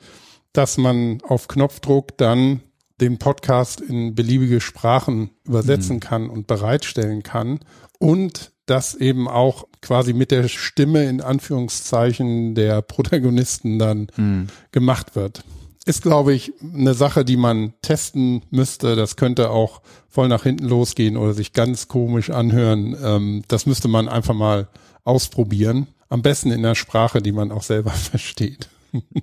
dass 0.56 0.78
man 0.78 1.20
auf 1.22 1.48
Knopfdruck 1.48 2.16
dann 2.16 2.60
den 3.00 3.18
Podcast 3.18 3.80
in 3.80 4.14
beliebige 4.14 4.60
Sprachen 4.60 5.30
übersetzen 5.44 5.96
mhm. 5.96 6.00
kann 6.00 6.30
und 6.30 6.46
bereitstellen 6.46 7.22
kann 7.22 7.60
und 7.98 8.52
das 8.64 8.94
eben 8.94 9.28
auch 9.28 9.66
quasi 9.82 10.12
mit 10.12 10.30
der 10.30 10.48
Stimme 10.48 11.04
in 11.04 11.20
Anführungszeichen 11.20 12.54
der 12.54 12.82
Protagonisten 12.82 13.78
dann 13.78 14.08
mhm. 14.16 14.46
gemacht 14.72 15.14
wird. 15.14 15.44
Ist, 15.84 16.02
glaube 16.02 16.34
ich, 16.34 16.52
eine 16.74 16.94
Sache, 16.94 17.24
die 17.24 17.36
man 17.36 17.74
testen 17.80 18.42
müsste. 18.50 18.96
Das 18.96 19.14
könnte 19.14 19.50
auch 19.50 19.82
voll 20.08 20.26
nach 20.26 20.42
hinten 20.42 20.64
losgehen 20.64 21.16
oder 21.16 21.32
sich 21.32 21.52
ganz 21.52 21.86
komisch 21.86 22.30
anhören. 22.30 22.96
Ähm, 23.00 23.42
das 23.46 23.66
müsste 23.66 23.86
man 23.86 24.08
einfach 24.08 24.34
mal 24.34 24.68
ausprobieren. 25.04 25.86
Am 26.08 26.22
besten 26.22 26.50
in 26.50 26.62
der 26.62 26.74
Sprache, 26.74 27.22
die 27.22 27.32
man 27.32 27.52
auch 27.52 27.62
selber 27.62 27.90
versteht. 27.92 28.68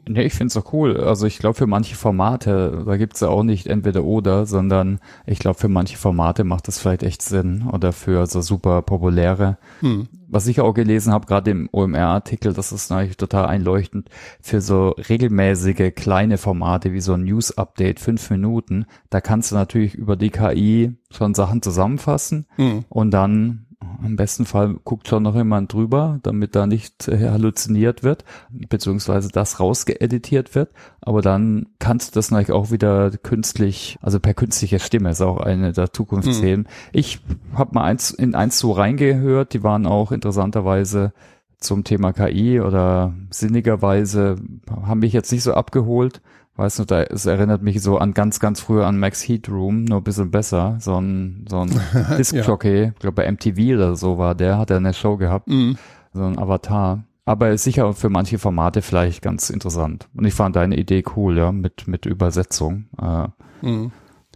Nee, 0.08 0.24
ich 0.24 0.34
find's 0.34 0.58
auch 0.58 0.74
cool. 0.74 0.98
Also 0.98 1.26
ich 1.26 1.40
glaube, 1.40 1.56
für 1.56 1.68
manche 1.68 1.96
Formate, 1.96 2.84
da 2.86 2.98
gibt's 2.98 3.20
ja 3.20 3.30
auch 3.30 3.44
nicht 3.44 3.68
entweder 3.68 4.04
oder, 4.04 4.46
sondern 4.46 5.00
ich 5.26 5.40
glaube, 5.40 5.60
für 5.60 5.70
manche 5.70 5.98
Formate 5.98 6.44
macht 6.44 6.68
das 6.68 6.80
vielleicht 6.80 7.04
echt 7.04 7.22
Sinn 7.22 7.68
oder 7.72 7.94
für 7.94 8.26
so 8.28 8.42
super 8.42 8.82
populäre. 8.82 9.58
Hm. 9.82 10.08
Was 10.28 10.48
ich 10.48 10.62
auch 10.62 10.74
gelesen 10.74 11.14
habe, 11.14 11.28
gerade 11.28 11.52
im 11.52 11.70
OMR-Artikel, 11.72 12.54
das 12.54 12.72
ist 12.72 12.90
natürlich 12.90 13.18
total 13.18 13.46
einleuchtend, 13.46 14.10
für 14.42 14.62
so 14.62 14.90
regelmäßige 14.90 15.94
kleine 15.96 16.38
Formate 16.38 16.92
wie 16.92 17.02
so 17.02 17.14
ein 17.14 17.24
News-Update, 17.24 18.00
fünf 18.00 18.30
Minuten, 18.30 18.86
da 19.10 19.22
kannst 19.22 19.52
du 19.52 19.56
natürlich 19.56 19.96
über 19.96 20.16
die 20.16 20.32
KI 20.32 20.96
schon 21.12 21.36
Sachen 21.36 21.62
zusammenfassen 21.62 22.48
hm. 22.56 22.86
und 22.90 23.12
dann 23.12 23.68
im 24.04 24.16
besten 24.16 24.46
Fall 24.46 24.76
guckt 24.84 25.08
schon 25.08 25.24
noch 25.24 25.36
jemand 25.36 25.74
drüber, 25.74 26.20
damit 26.24 26.56
da 26.56 26.68
nicht 26.68 27.08
halluziniert 27.08 28.04
wird, 28.04 28.26
beziehungsweise 28.52 29.30
das 29.30 29.60
rausgeeditiert 29.60 30.56
wird. 30.56 30.72
Aber 31.02 31.22
dann 31.22 31.68
kannst 31.80 32.16
du 32.16 32.20
das 32.20 32.32
natürlich 32.32 32.52
auch 32.52 32.72
wieder 32.72 33.12
künstlich, 33.12 33.98
also 34.02 34.20
per 34.20 34.34
künstlicher 34.34 34.80
Stimme 34.80 35.10
ist 35.10 35.22
auch 35.22 35.38
eine 35.38 35.72
der 35.72 35.94
Zukunftsthemen. 35.94 36.62
Mhm. 36.62 36.72
Ich 36.92 37.22
habe 37.54 37.76
mal 37.76 37.84
eins 37.84 38.12
in 38.12 38.36
eins 38.36 38.60
so 38.60 38.72
reingehört, 38.72 39.54
die 39.54 39.64
waren 39.64 39.86
auch 39.86 40.12
interessanterweise 40.12 41.14
zum 41.60 41.86
Thema 41.86 42.12
KI 42.12 42.60
oder 42.60 43.14
sinnigerweise 43.30 44.36
haben 44.70 45.00
mich 45.00 45.14
jetzt 45.14 45.32
nicht 45.32 45.44
so 45.44 45.54
abgeholt, 45.54 46.22
Weißt 46.56 46.78
du, 46.78 46.86
da, 46.86 47.02
es 47.02 47.26
erinnert 47.26 47.64
mich 47.64 47.82
so 47.82 47.98
an 47.98 48.14
ganz, 48.14 48.40
ganz 48.40 48.60
früher 48.60 48.86
an 48.86 49.00
Max 49.00 49.28
Heatroom, 49.28 49.86
nur 49.86 50.02
ein 50.02 50.04
bisschen 50.04 50.30
besser. 50.30 50.78
So 50.80 51.00
ein, 51.00 51.46
so 51.50 51.62
ein 51.62 51.72
Disc-Jockey, 52.18 52.78
ja. 52.82 52.88
ich 52.90 53.00
glaube 53.00 53.16
bei 53.16 53.32
MTV 53.32 53.76
oder 53.76 53.96
so 53.96 54.20
war 54.20 54.36
der, 54.36 54.60
hat 54.60 54.70
er 54.70 54.78
eine 54.78 54.94
Show 54.94 55.18
gehabt. 55.18 55.48
Mhm. 55.48 55.78
So 56.14 56.24
ein 56.24 56.38
Avatar. 56.38 57.04
Aber 57.26 57.50
ist 57.50 57.64
sicher 57.64 57.94
für 57.94 58.10
manche 58.10 58.38
Formate 58.38 58.82
vielleicht 58.82 59.22
ganz 59.22 59.50
interessant. 59.50 60.10
Und 60.14 60.26
ich 60.26 60.34
fand 60.34 60.56
deine 60.56 60.78
Idee 60.78 61.04
cool, 61.16 61.38
ja, 61.38 61.52
mit, 61.52 61.88
mit 61.88 62.06
Übersetzung. 62.06 62.86
Äh, 63.02 63.28
mhm. 63.66 63.92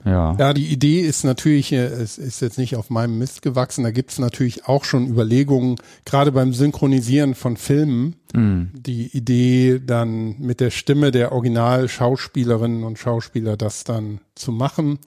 Ja. 0.08 0.36
ja, 0.40 0.54
die 0.54 0.68
Idee 0.68 1.02
ist 1.02 1.24
natürlich, 1.24 1.74
äh, 1.74 1.86
es 1.86 2.18
ist 2.18 2.42
jetzt 2.42 2.58
nicht 2.58 2.76
auf 2.76 2.90
meinem 2.90 3.18
Mist 3.18 3.42
gewachsen, 3.42 3.84
da 3.84 3.92
gibt's 3.92 4.20
natürlich 4.20 4.66
auch 4.66 4.86
schon 4.86 5.08
Überlegungen, 5.08 5.76
gerade 6.06 6.32
beim 6.32 6.54
Synchronisieren 6.54 7.36
von 7.36 7.58
Filmen, 7.58 8.16
mm. 8.34 8.62
die 8.74 9.08
Idee 9.16 9.82
dann 9.86 10.40
mit 10.40 10.62
der 10.62 10.72
Stimme 10.72 11.12
der 11.12 11.34
Original-Schauspielerinnen 11.34 12.84
und 12.84 12.98
Schauspieler 12.98 13.58
das 13.58 13.84
dann 13.84 14.22
zu 14.36 14.52
machen. 14.52 15.00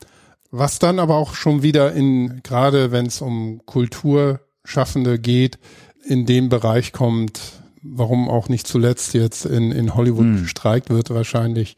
Was 0.50 0.78
dann 0.78 0.98
aber 0.98 1.16
auch 1.16 1.34
schon 1.34 1.62
wieder 1.62 1.92
in, 1.92 2.42
gerade 2.42 2.92
wenn 2.92 3.06
es 3.06 3.22
um 3.22 3.62
Kulturschaffende 3.64 5.18
geht, 5.18 5.58
in 6.04 6.26
den 6.26 6.48
Bereich 6.48 6.92
kommt, 6.92 7.40
warum 7.82 8.28
auch 8.28 8.48
nicht 8.48 8.66
zuletzt 8.66 9.14
jetzt 9.14 9.46
in, 9.46 9.72
in 9.72 9.94
Hollywood 9.94 10.26
mm. 10.26 10.42
gestreikt 10.42 10.90
wird 10.90 11.08
wahrscheinlich, 11.10 11.76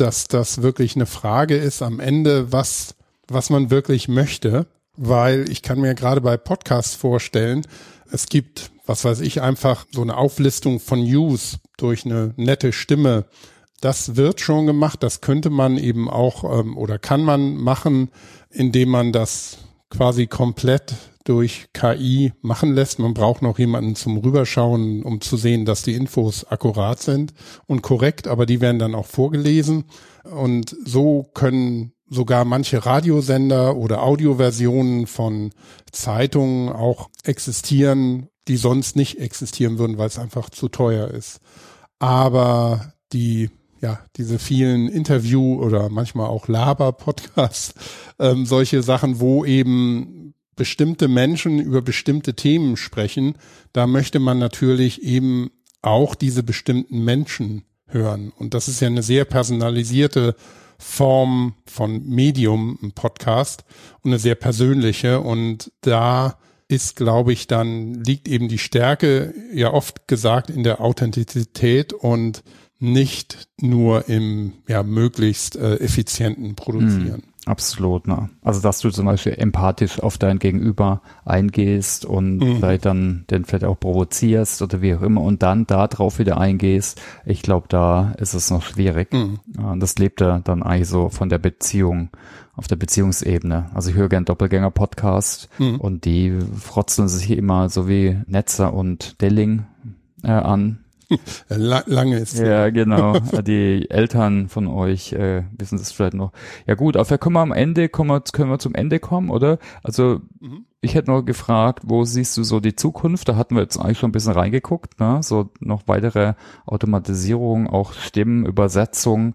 dass 0.00 0.28
das 0.28 0.62
wirklich 0.62 0.96
eine 0.96 1.06
Frage 1.06 1.56
ist 1.56 1.82
am 1.82 2.00
Ende, 2.00 2.52
was, 2.52 2.94
was 3.26 3.50
man 3.50 3.70
wirklich 3.70 4.08
möchte, 4.08 4.66
weil 4.96 5.50
ich 5.50 5.62
kann 5.62 5.80
mir 5.80 5.94
gerade 5.94 6.20
bei 6.20 6.36
Podcasts 6.36 6.94
vorstellen, 6.94 7.66
es 8.10 8.26
gibt, 8.26 8.70
was 8.86 9.04
weiß 9.04 9.20
ich, 9.20 9.42
einfach 9.42 9.86
so 9.92 10.02
eine 10.02 10.16
Auflistung 10.16 10.80
von 10.80 11.02
News 11.02 11.58
durch 11.76 12.04
eine 12.04 12.32
nette 12.36 12.72
Stimme. 12.72 13.26
Das 13.80 14.16
wird 14.16 14.40
schon 14.40 14.66
gemacht, 14.66 15.02
das 15.02 15.20
könnte 15.20 15.50
man 15.50 15.76
eben 15.76 16.10
auch 16.10 16.44
ähm, 16.44 16.76
oder 16.76 16.98
kann 16.98 17.22
man 17.22 17.56
machen, 17.56 18.10
indem 18.50 18.88
man 18.88 19.12
das 19.12 19.58
quasi 19.90 20.26
komplett 20.26 20.94
durch 21.28 21.66
KI 21.74 22.32
machen 22.40 22.72
lässt. 22.72 22.98
Man 22.98 23.12
braucht 23.12 23.42
noch 23.42 23.58
jemanden 23.58 23.94
zum 23.94 24.16
Rüberschauen, 24.16 25.02
um 25.02 25.20
zu 25.20 25.36
sehen, 25.36 25.66
dass 25.66 25.82
die 25.82 25.94
Infos 25.94 26.46
akkurat 26.46 27.00
sind 27.00 27.34
und 27.66 27.82
korrekt, 27.82 28.26
aber 28.26 28.46
die 28.46 28.60
werden 28.62 28.78
dann 28.78 28.94
auch 28.94 29.06
vorgelesen. 29.06 29.84
Und 30.24 30.74
so 30.84 31.24
können 31.34 31.92
sogar 32.08 32.46
manche 32.46 32.86
Radiosender 32.86 33.76
oder 33.76 34.02
Audioversionen 34.02 35.06
von 35.06 35.50
Zeitungen 35.92 36.70
auch 36.70 37.10
existieren, 37.24 38.28
die 38.48 38.56
sonst 38.56 38.96
nicht 38.96 39.18
existieren 39.18 39.78
würden, 39.78 39.98
weil 39.98 40.06
es 40.06 40.18
einfach 40.18 40.48
zu 40.48 40.68
teuer 40.68 41.08
ist. 41.08 41.40
Aber 41.98 42.94
die 43.12 43.50
ja, 43.80 44.00
diese 44.16 44.40
vielen 44.40 44.88
Interview- 44.88 45.62
oder 45.62 45.88
manchmal 45.88 46.26
auch 46.26 46.48
Laber-Podcasts, 46.48 47.74
ähm, 48.18 48.44
solche 48.44 48.82
Sachen, 48.82 49.20
wo 49.20 49.44
eben 49.44 50.34
bestimmte 50.58 51.08
Menschen 51.08 51.58
über 51.58 51.80
bestimmte 51.80 52.34
Themen 52.34 52.76
sprechen, 52.76 53.36
da 53.72 53.86
möchte 53.86 54.18
man 54.18 54.38
natürlich 54.38 55.02
eben 55.02 55.50
auch 55.80 56.14
diese 56.14 56.42
bestimmten 56.42 57.02
Menschen 57.02 57.62
hören. 57.86 58.30
Und 58.36 58.52
das 58.52 58.68
ist 58.68 58.80
ja 58.80 58.88
eine 58.88 59.02
sehr 59.02 59.24
personalisierte 59.24 60.36
Form 60.78 61.54
von 61.66 62.06
Medium, 62.06 62.78
ein 62.82 62.92
Podcast 62.92 63.64
und 64.02 64.10
eine 64.10 64.18
sehr 64.18 64.34
persönliche. 64.34 65.20
Und 65.20 65.72
da 65.80 66.38
ist, 66.68 66.96
glaube 66.96 67.32
ich, 67.32 67.46
dann 67.46 67.94
liegt 67.94 68.28
eben 68.28 68.48
die 68.48 68.58
Stärke 68.58 69.32
ja 69.54 69.72
oft 69.72 70.06
gesagt 70.06 70.50
in 70.50 70.62
der 70.62 70.80
Authentizität 70.80 71.94
und 71.94 72.44
nicht 72.78 73.48
nur 73.60 74.08
im 74.08 74.52
ja 74.68 74.82
möglichst 74.82 75.56
äh, 75.56 75.76
effizienten 75.76 76.54
Produzieren. 76.54 77.22
Mm. 77.26 77.37
Absolut, 77.48 78.06
ne? 78.06 78.28
Also 78.42 78.60
dass 78.60 78.80
du 78.80 78.90
zum 78.90 79.06
Beispiel 79.06 79.32
empathisch 79.32 80.00
auf 80.00 80.18
dein 80.18 80.38
Gegenüber 80.38 81.00
eingehst 81.24 82.04
und 82.04 82.36
mhm. 82.36 82.56
vielleicht 82.56 82.84
dann 82.84 83.24
den 83.30 83.46
vielleicht 83.46 83.64
auch 83.64 83.80
provozierst 83.80 84.60
oder 84.60 84.82
wie 84.82 84.94
auch 84.94 85.00
immer 85.00 85.22
und 85.22 85.42
dann 85.42 85.66
da 85.66 85.86
drauf 85.86 86.18
wieder 86.18 86.38
eingehst. 86.38 87.00
Ich 87.24 87.40
glaube, 87.40 87.66
da 87.70 88.12
ist 88.18 88.34
es 88.34 88.50
noch 88.50 88.62
schwierig. 88.62 89.14
Mhm. 89.14 89.38
Und 89.56 89.80
das 89.80 89.96
lebt 89.96 90.20
ja 90.20 90.40
dann 90.40 90.62
eigentlich 90.62 90.88
so 90.88 91.08
von 91.08 91.30
der 91.30 91.38
Beziehung, 91.38 92.10
auf 92.54 92.68
der 92.68 92.76
Beziehungsebene. 92.76 93.70
Also 93.72 93.88
ich 93.88 93.96
höre 93.96 94.10
gern 94.10 94.26
Doppelgänger-Podcast 94.26 95.48
mhm. 95.58 95.76
und 95.76 96.04
die 96.04 96.38
frotzeln 96.60 97.08
sich 97.08 97.30
immer 97.30 97.70
so 97.70 97.88
wie 97.88 98.18
Netzer 98.26 98.74
und 98.74 99.22
Delling 99.22 99.64
äh, 100.22 100.32
an 100.32 100.80
Lange 101.48 102.18
ist 102.18 102.38
Ja, 102.38 102.70
genau. 102.70 103.18
Die 103.42 103.90
Eltern 103.90 104.48
von 104.48 104.66
euch 104.66 105.12
äh, 105.12 105.44
wissen 105.56 105.78
das 105.78 105.92
vielleicht 105.92 106.14
noch. 106.14 106.32
Ja 106.66 106.74
gut, 106.74 106.96
aber 106.96 107.18
können 107.18 107.34
wir 107.34 107.40
am 107.40 107.52
Ende, 107.52 107.88
können 107.88 108.08
wir, 108.08 108.20
können 108.20 108.50
wir 108.50 108.58
zum 108.58 108.74
Ende 108.74 108.98
kommen, 109.00 109.30
oder? 109.30 109.58
Also 109.82 110.20
mhm. 110.40 110.66
ich 110.80 110.94
hätte 110.94 111.10
noch 111.10 111.22
gefragt, 111.22 111.84
wo 111.84 112.04
siehst 112.04 112.36
du 112.36 112.42
so 112.42 112.60
die 112.60 112.76
Zukunft? 112.76 113.28
Da 113.28 113.36
hatten 113.36 113.54
wir 113.54 113.62
jetzt 113.62 113.78
eigentlich 113.78 113.98
schon 113.98 114.10
ein 114.10 114.12
bisschen 114.12 114.32
reingeguckt, 114.32 115.00
ne? 115.00 115.20
So 115.22 115.50
noch 115.60 115.82
weitere 115.86 116.34
Automatisierung, 116.66 117.68
auch 117.68 117.92
Stimmen, 117.94 118.44
Übersetzung, 118.44 119.34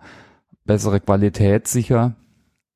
bessere 0.66 1.00
Qualität 1.00 1.68
sicher. 1.68 2.16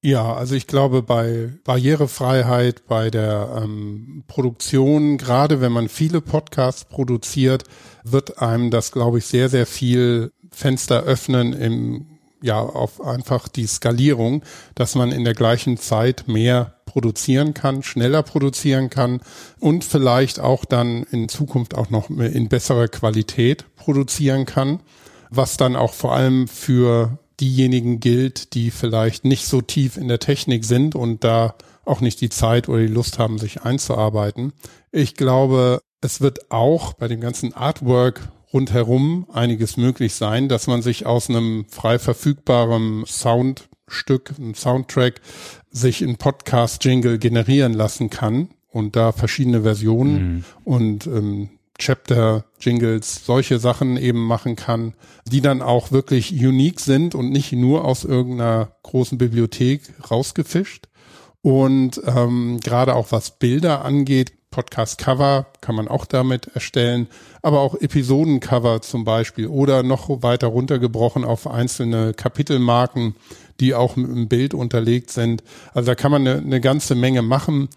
Ja, 0.08 0.34
also 0.36 0.56
ich 0.56 0.68
glaube 0.68 1.04
bei 1.04 1.50
Barrierefreiheit, 1.66 2.88
bei 2.88 3.10
der 3.10 3.62
ähm, 3.62 4.24
Produktion, 4.30 5.18
gerade 5.18 5.60
wenn 5.60 5.74
man 5.74 5.90
viele 5.90 6.22
Podcasts 6.22 6.86
produziert, 6.86 7.66
wird 8.06 8.42
einem 8.42 8.72
das, 8.72 8.94
glaube 8.94 9.18
ich, 9.18 9.26
sehr, 9.26 9.50
sehr 9.50 9.66
viel 9.66 10.32
Fenster 10.50 11.04
öffnen 11.04 11.52
im 11.52 12.06
ja, 12.42 12.58
auf 12.58 13.02
einfach 13.02 13.50
die 13.50 13.68
Skalierung, 13.68 14.44
dass 14.76 14.96
man 14.96 15.12
in 15.12 15.26
der 15.26 15.34
gleichen 15.34 15.76
Zeit 15.76 16.24
mehr 16.30 16.78
produzieren 16.86 17.54
kann, 17.54 17.84
schneller 17.84 18.24
produzieren 18.24 18.90
kann 18.90 19.20
und 19.60 19.84
vielleicht 19.84 20.40
auch 20.40 20.64
dann 20.64 21.04
in 21.04 21.28
Zukunft 21.28 21.76
auch 21.76 21.90
noch 21.90 22.10
in 22.10 22.48
besserer 22.48 22.88
Qualität 22.88 23.66
produzieren 23.76 24.46
kann, 24.46 24.80
was 25.30 25.58
dann 25.58 25.76
auch 25.76 25.94
vor 25.94 26.16
allem 26.16 26.48
für 26.48 27.20
diejenigen 27.40 28.00
gilt, 28.00 28.54
die 28.54 28.72
vielleicht 28.72 29.26
nicht 29.26 29.46
so 29.46 29.62
tief 29.62 29.98
in 29.98 30.08
der 30.08 30.20
Technik 30.20 30.66
sind 30.66 30.96
und 30.96 31.24
da 31.24 31.56
auch 31.86 32.02
nicht 32.02 32.22
die 32.22 32.30
Zeit 32.30 32.68
oder 32.68 32.80
die 32.80 32.88
Lust 32.88 33.20
haben, 33.20 33.38
sich 33.38 33.64
einzuarbeiten. 33.64 34.54
Ich 34.92 35.16
glaube, 35.16 35.82
es 36.02 36.22
wird 36.22 36.52
auch 36.52 36.94
bei 36.94 37.08
dem 37.08 37.22
ganzen 37.22 37.54
Artwork 37.54 38.30
rundherum 38.54 39.28
einiges 39.32 39.78
möglich 39.78 40.14
sein, 40.16 40.50
dass 40.50 40.68
man 40.68 40.82
sich 40.82 41.06
aus 41.06 41.30
einem 41.30 41.66
frei 41.70 42.00
verfügbaren 42.00 43.06
Soundstück, 43.06 44.34
einem 44.38 44.56
Soundtrack, 44.56 45.22
sich 45.70 46.02
in 46.02 46.18
Podcast-Jingle 46.18 47.20
generieren 47.20 47.74
lassen 47.74 48.10
kann 48.10 48.50
und 48.70 48.96
da 48.96 49.12
verschiedene 49.12 49.64
Versionen 49.64 50.36
mhm. 50.36 50.46
und 50.64 51.08
ähm, 51.08 51.50
Chapter, 51.78 52.46
Jingles, 52.60 53.26
solche 53.26 53.60
Sachen 53.60 53.98
eben 53.98 54.26
machen 54.26 54.56
kann, 54.56 54.94
die 55.26 55.42
dann 55.42 55.62
auch 55.62 55.92
wirklich 55.92 56.32
unique 56.34 56.80
sind 56.80 57.16
und 57.16 57.30
nicht 57.30 57.52
nur 57.54 57.86
aus 57.86 58.04
irgendeiner 58.04 58.70
großen 58.84 59.18
Bibliothek 59.18 59.82
rausgefischt. 60.10 60.88
Und 61.42 62.02
ähm, 62.06 62.60
gerade 62.64 62.96
auch 62.96 63.12
was 63.12 63.38
Bilder 63.38 63.86
angeht, 63.86 64.34
Podcast-Cover 64.50 65.46
kann 65.62 65.76
man 65.76 65.88
auch 65.88 66.06
damit 66.06 66.48
erstellen, 66.48 67.08
aber 67.42 67.60
auch 67.60 67.76
Episodencover 67.76 68.82
zum 68.82 69.04
Beispiel 69.04 69.48
oder 69.48 69.84
noch 69.84 70.24
weiter 70.24 70.48
runtergebrochen 70.48 71.24
auf 71.24 71.46
einzelne 71.48 72.14
Kapitelmarken, 72.14 73.16
die 73.60 73.76
auch 73.76 73.96
mit 73.96 74.10
einem 74.10 74.28
Bild 74.28 74.54
unterlegt 74.54 75.12
sind. 75.12 75.44
Also 75.74 75.88
da 75.88 75.96
kann 75.96 76.12
man 76.12 76.28
eine, 76.28 76.40
eine 76.40 76.62
ganze 76.62 76.96
Menge 76.96 77.22
machen 77.22 77.70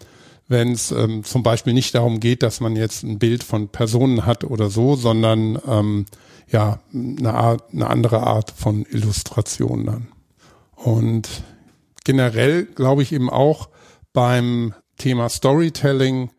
wenn 0.51 0.73
es 0.73 0.91
ähm, 0.91 1.23
zum 1.23 1.43
Beispiel 1.43 1.73
nicht 1.73 1.95
darum 1.95 2.19
geht, 2.19 2.43
dass 2.43 2.59
man 2.59 2.75
jetzt 2.75 3.03
ein 3.03 3.19
Bild 3.19 3.43
von 3.43 3.69
Personen 3.69 4.25
hat 4.25 4.43
oder 4.43 4.69
so, 4.69 4.95
sondern 4.95 5.57
ähm, 5.65 6.05
ja 6.49 6.79
eine 6.93 7.33
Art, 7.33 7.73
eine 7.73 7.89
andere 7.89 8.21
Art 8.23 8.51
von 8.51 8.85
Illustration 8.91 9.85
dann. 9.85 10.07
Und 10.75 11.29
generell 12.03 12.65
glaube 12.65 13.01
ich 13.01 13.13
eben 13.13 13.29
auch 13.29 13.69
beim 14.11 14.73
Thema 14.97 15.29
Storytelling 15.29 16.31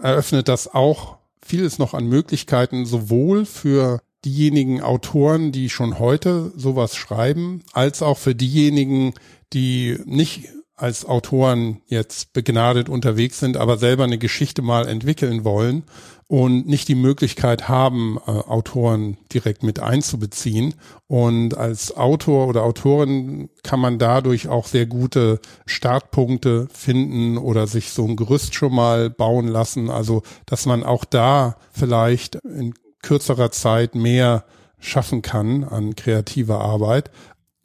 eröffnet 0.00 0.48
das 0.48 0.72
auch 0.72 1.16
vieles 1.44 1.78
noch 1.78 1.92
an 1.92 2.06
Möglichkeiten, 2.06 2.86
sowohl 2.86 3.46
für 3.46 4.00
diejenigen 4.24 4.80
Autoren, 4.80 5.50
die 5.50 5.70
schon 5.70 5.98
heute 5.98 6.52
sowas 6.56 6.94
schreiben, 6.94 7.62
als 7.72 8.02
auch 8.02 8.18
für 8.18 8.34
diejenigen, 8.34 9.14
die 9.52 9.98
nicht 10.04 10.48
als 10.76 11.06
Autoren 11.06 11.80
jetzt 11.86 12.34
begnadet 12.34 12.88
unterwegs 12.88 13.40
sind, 13.40 13.56
aber 13.56 13.78
selber 13.78 14.04
eine 14.04 14.18
Geschichte 14.18 14.60
mal 14.60 14.86
entwickeln 14.86 15.44
wollen 15.44 15.84
und 16.28 16.66
nicht 16.66 16.88
die 16.88 16.94
Möglichkeit 16.96 17.68
haben, 17.68 18.18
äh, 18.26 18.30
Autoren 18.30 19.16
direkt 19.32 19.62
mit 19.62 19.80
einzubeziehen. 19.80 20.74
Und 21.06 21.56
als 21.56 21.96
Autor 21.96 22.48
oder 22.48 22.64
Autorin 22.64 23.48
kann 23.62 23.80
man 23.80 23.98
dadurch 23.98 24.48
auch 24.48 24.66
sehr 24.66 24.86
gute 24.86 25.40
Startpunkte 25.64 26.68
finden 26.72 27.38
oder 27.38 27.66
sich 27.66 27.90
so 27.90 28.04
ein 28.04 28.16
Gerüst 28.16 28.54
schon 28.54 28.74
mal 28.74 29.08
bauen 29.08 29.48
lassen. 29.48 29.88
Also, 29.88 30.22
dass 30.44 30.66
man 30.66 30.82
auch 30.82 31.04
da 31.04 31.56
vielleicht 31.70 32.34
in 32.44 32.74
kürzerer 33.02 33.50
Zeit 33.50 33.94
mehr 33.94 34.44
schaffen 34.78 35.22
kann 35.22 35.64
an 35.64 35.94
kreativer 35.94 36.60
Arbeit. 36.60 37.10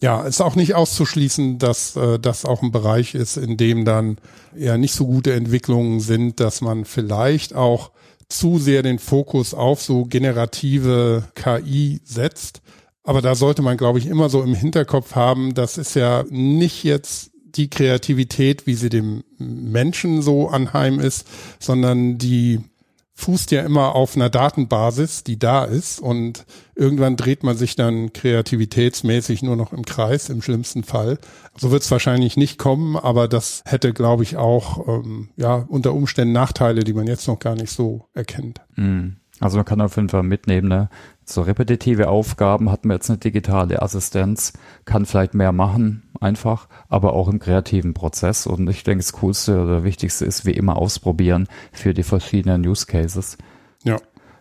Ja, 0.02 0.24
ist 0.24 0.42
auch 0.42 0.56
nicht 0.56 0.74
auszuschließen, 0.74 1.60
dass 1.60 1.96
äh, 1.96 2.20
das 2.20 2.44
auch 2.44 2.64
ein 2.64 2.72
Bereich 2.72 3.14
ist, 3.14 3.38
in 3.38 3.56
dem 3.56 3.86
dann 3.86 4.18
eher 4.58 4.78
nicht 4.78 4.94
so 4.94 5.06
gute 5.06 5.34
Entwicklungen 5.34 6.00
sind, 6.00 6.40
dass 6.40 6.62
man 6.62 6.86
vielleicht 6.86 7.54
auch 7.54 7.92
zu 8.28 8.58
sehr 8.58 8.82
den 8.82 8.98
Fokus 8.98 9.54
auf 9.54 9.82
so 9.82 10.06
generative 10.06 11.26
KI 11.36 12.02
setzt. 12.04 12.62
Aber 13.04 13.22
da 13.22 13.36
sollte 13.36 13.62
man, 13.62 13.78
glaube 13.78 14.00
ich, 14.00 14.08
immer 14.08 14.30
so 14.30 14.42
im 14.42 14.56
Hinterkopf 14.56 15.16
haben, 15.16 15.54
das 15.54 15.78
ist 15.78 15.96
ja 15.96 16.24
nicht 16.30 16.84
jetzt 16.84 17.32
die 17.44 17.70
Kreativität, 17.70 18.66
wie 18.66 18.76
sie 18.76 18.90
dem 18.90 19.24
Menschen 19.38 20.22
so 20.22 20.48
anheim 20.48 21.00
ist, 21.00 21.28
sondern 21.60 22.18
die 22.18 22.62
fußt 23.22 23.52
ja 23.52 23.62
immer 23.62 23.96
auf 23.96 24.16
einer 24.16 24.30
Datenbasis, 24.30 25.24
die 25.24 25.38
da 25.38 25.64
ist 25.64 26.00
und 26.00 26.46
irgendwann 26.76 27.16
dreht 27.16 27.44
man 27.44 27.56
sich 27.56 27.76
dann 27.76 28.14
kreativitätsmäßig 28.14 29.44
nur 29.44 29.56
noch 29.56 29.74
im 29.74 29.86
Kreis, 29.86 30.30
im 30.30 30.42
schlimmsten 30.42 30.84
Fall. 30.84 31.20
So 31.56 31.72
wird 31.72 31.84
es 31.84 31.92
wahrscheinlich 31.92 32.36
nicht 32.36 32.58
kommen, 32.58 32.98
aber 32.98 33.28
das 33.28 33.62
hätte, 33.66 33.94
glaube 33.94 34.24
ich, 34.24 34.38
auch 34.38 34.88
ähm, 34.88 35.30
ja 35.38 35.66
unter 35.68 35.94
Umständen 35.94 36.34
Nachteile, 36.34 36.84
die 36.84 36.94
man 36.94 37.08
jetzt 37.08 37.28
noch 37.28 37.40
gar 37.40 37.56
nicht 37.56 37.72
so 37.72 38.08
erkennt. 38.14 38.62
Mhm. 38.76 39.18
Also 39.40 39.58
man 39.58 39.66
kann 39.66 39.82
auf 39.82 39.96
jeden 39.96 40.10
Fall 40.10 40.24
mitnehmen, 40.24 40.68
ne? 40.68 40.90
So 41.32 41.42
repetitive 41.42 42.10
Aufgaben 42.10 42.72
hat 42.72 42.86
man 42.86 42.98
jetzt 42.98 43.10
eine 43.10 43.20
digitale 43.20 43.82
Assistenz, 43.82 44.54
kann 44.86 45.06
vielleicht 45.06 45.34
mehr 45.34 45.52
machen, 45.52 46.04
einfach, 46.20 46.68
aber 46.90 47.14
auch 47.14 47.28
im 47.28 47.40
kreativen 47.40 47.94
Prozess. 47.94 48.48
Und 48.48 48.70
ich 48.70 48.84
denke, 48.84 49.04
das 49.04 49.14
Coolste 49.14 49.62
oder 49.62 49.84
Wichtigste 49.84 50.26
ist 50.26 50.46
wie 50.46 50.52
immer 50.52 50.78
ausprobieren 50.78 51.48
für 51.72 51.94
die 51.94 52.04
verschiedenen 52.04 52.66
Use 52.66 52.86
Cases. 52.86 53.38
Ja. 53.84 53.98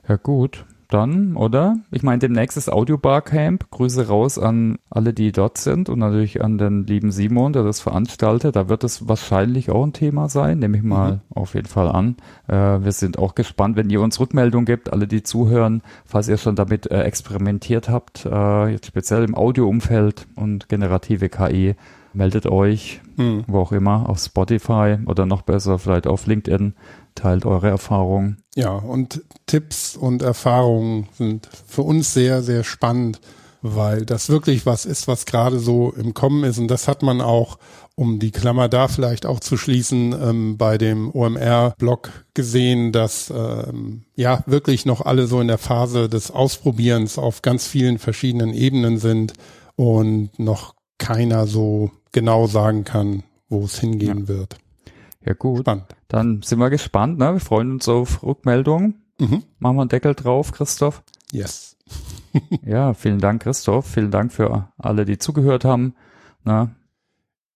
Ja, 0.09 0.16
gut 0.16 0.64
dann, 0.91 1.36
oder? 1.36 1.76
Ich 1.91 2.03
meine, 2.03 2.18
demnächst 2.18 2.57
ist 2.57 2.70
Audio 2.70 2.99
Barcamp. 2.99 3.70
Grüße 3.70 4.09
raus 4.09 4.38
an 4.38 4.78
alle, 4.91 5.12
die 5.12 5.32
dort 5.32 5.59
sind 5.59 5.88
und 5.88 5.99
natürlich 5.99 6.43
an 6.43 6.59
den 6.59 6.86
lieben 6.86 7.11
Simon, 7.11 7.53
der 7.53 7.62
das 7.62 7.80
veranstaltet. 7.80 8.57
Da 8.57 8.68
wird 8.68 8.84
es 8.84 9.09
wahrscheinlich 9.09 9.70
auch 9.70 9.84
ein 9.84 9.93
Thema 9.93 10.28
sein, 10.28 10.59
nehme 10.59 10.76
ich 10.76 10.82
mal 10.82 11.12
mhm. 11.12 11.20
auf 11.34 11.55
jeden 11.55 11.68
Fall 11.68 11.88
an. 11.88 12.16
Äh, 12.49 12.55
wir 12.84 12.93
sind 12.93 13.18
auch 13.18 13.34
gespannt, 13.34 13.76
wenn 13.76 13.91
ihr 13.91 14.01
uns 14.01 14.20
Rückmeldung 14.20 14.64
gibt, 14.64 14.93
alle, 14.93 15.07
die 15.07 15.22
zuhören, 15.22 15.82
falls 16.05 16.28
ihr 16.28 16.38
schon 16.38 16.57
damit 16.57 16.91
äh, 16.91 17.03
experimentiert 17.03 17.88
habt, 17.88 18.26
äh, 18.26 18.68
jetzt 18.68 18.86
speziell 18.86 19.24
im 19.24 19.34
Audioumfeld 19.34 20.26
und 20.34 20.68
generative 20.68 21.28
KI, 21.28 21.76
meldet 22.12 22.46
euch, 22.46 23.00
mhm. 23.16 23.44
wo 23.46 23.61
auch 23.61 23.72
immer, 23.72 24.08
auf 24.08 24.18
Spotify 24.18 24.98
oder 25.06 25.26
noch 25.26 25.42
besser 25.42 25.78
vielleicht 25.78 26.06
auf 26.06 26.26
LinkedIn 26.26 26.74
teilt 27.14 27.44
eure 27.44 27.68
Erfahrungen. 27.68 28.42
Ja, 28.54 28.72
und 28.72 29.22
Tipps 29.46 29.96
und 29.96 30.22
Erfahrungen 30.22 31.08
sind 31.16 31.48
für 31.66 31.82
uns 31.82 32.14
sehr, 32.14 32.42
sehr 32.42 32.64
spannend, 32.64 33.20
weil 33.62 34.06
das 34.06 34.28
wirklich 34.28 34.64
was 34.66 34.86
ist, 34.86 35.06
was 35.08 35.26
gerade 35.26 35.58
so 35.58 35.92
im 35.92 36.14
Kommen 36.14 36.44
ist. 36.44 36.58
Und 36.58 36.68
das 36.68 36.88
hat 36.88 37.02
man 37.02 37.20
auch, 37.20 37.58
um 37.94 38.18
die 38.18 38.30
Klammer 38.30 38.68
da 38.68 38.88
vielleicht 38.88 39.26
auch 39.26 39.40
zu 39.40 39.56
schließen, 39.56 40.14
ähm, 40.20 40.56
bei 40.56 40.78
dem 40.78 41.14
OMR-Blog 41.14 42.11
gesehen, 42.32 42.92
dass 42.92 43.30
ähm, 43.34 44.04
ja 44.14 44.42
wirklich 44.46 44.86
noch 44.86 45.02
alle 45.02 45.26
so 45.26 45.40
in 45.40 45.48
der 45.48 45.58
Phase 45.58 46.08
des 46.08 46.30
Ausprobierens 46.30 47.18
auf 47.18 47.42
ganz 47.42 47.66
vielen 47.66 47.98
verschiedenen 47.98 48.54
Ebenen 48.54 48.98
sind 48.98 49.34
und 49.76 50.38
noch 50.38 50.74
keiner 50.98 51.46
so 51.46 51.90
genau 52.12 52.46
sagen 52.46 52.84
kann, 52.84 53.22
wo 53.48 53.64
es 53.64 53.78
hingehen 53.78 54.20
ja. 54.20 54.28
wird. 54.28 54.56
Ja 55.24 55.34
gut. 55.34 55.61
Spannend. 55.61 55.94
Dann 56.08 56.42
sind 56.42 56.58
wir 56.58 56.70
gespannt, 56.70 57.18
ne? 57.18 57.34
Wir 57.34 57.40
freuen 57.40 57.72
uns 57.72 57.88
auf 57.88 58.22
Rückmeldungen. 58.22 59.02
Mhm. 59.18 59.44
Machen 59.58 59.76
wir 59.76 59.82
einen 59.82 59.88
Deckel 59.88 60.14
drauf, 60.14 60.52
Christoph. 60.52 61.02
Yes. 61.30 61.76
ja, 62.64 62.94
vielen 62.94 63.18
Dank, 63.18 63.42
Christoph. 63.42 63.86
Vielen 63.86 64.11
Dank 64.11 64.32
für 64.32 64.68
alle, 64.78 65.04
die 65.04 65.18
zugehört 65.18 65.64
haben. 65.64 65.94
Na? 66.44 66.74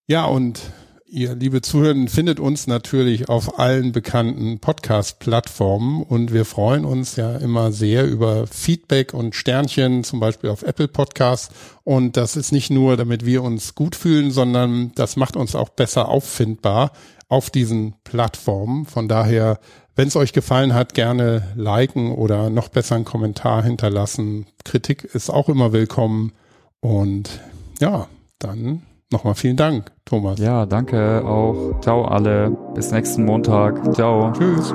Ja, 0.07 0.27
und 0.27 0.73
ihr, 1.15 1.37
liebe 1.37 1.63
Zuhörer, 1.63 2.09
findet 2.09 2.41
uns 2.41 2.67
natürlich 2.67 3.29
auf 3.29 3.61
allen 3.61 3.93
bekannten 3.93 4.59
Podcast-Plattformen 4.59 6.03
und 6.03 6.33
wir 6.33 6.45
freuen 6.45 6.85
uns 6.85 7.15
ja 7.15 7.37
immer 7.37 7.71
sehr 7.71 8.05
über 8.05 8.49
Feedback 8.49 9.15
und 9.15 9.37
Sternchen, 9.37 10.03
zum 10.03 10.19
Beispiel 10.19 10.51
auf 10.51 10.63
Apple 10.63 10.89
Podcasts. 10.89 11.55
Und 11.85 12.17
das 12.17 12.35
ist 12.35 12.51
nicht 12.51 12.71
nur, 12.71 12.97
damit 12.97 13.25
wir 13.25 13.45
uns 13.45 13.77
gut 13.77 13.95
fühlen, 13.95 14.33
sondern 14.33 14.91
das 14.97 15.15
macht 15.15 15.37
uns 15.37 15.55
auch 15.55 15.69
besser 15.69 16.09
auffindbar 16.09 16.91
auf 17.29 17.49
diesen 17.49 17.95
Plattformen. 18.03 18.85
Von 18.85 19.07
daher, 19.07 19.61
wenn 19.95 20.09
es 20.09 20.17
euch 20.17 20.33
gefallen 20.33 20.75
hat, 20.75 20.95
gerne 20.95 21.53
liken 21.55 22.11
oder 22.11 22.51
noch 22.51 22.69
besser 22.69 22.97
einen 22.97 23.05
Kommentar 23.05 23.63
hinterlassen. 23.63 24.47
Kritik 24.65 25.05
ist 25.05 25.31
auch 25.31 25.49
immer 25.49 25.73
willkommen. 25.73 26.33
Und 26.81 27.41
ja, 27.79 28.09
dann 28.41 28.83
nochmal 29.15 29.35
vielen 29.35 29.57
Dank, 29.57 29.91
Thomas. 30.05 30.39
Ja, 30.39 30.67
danke 30.67 31.25
auch. 31.25 31.81
Ciao 31.81 32.05
alle. 32.05 32.51
Bis 32.75 32.91
nächsten 32.91 33.25
Montag. 33.25 33.95
Ciao. 33.95 34.31
Tschüss. 34.33 34.75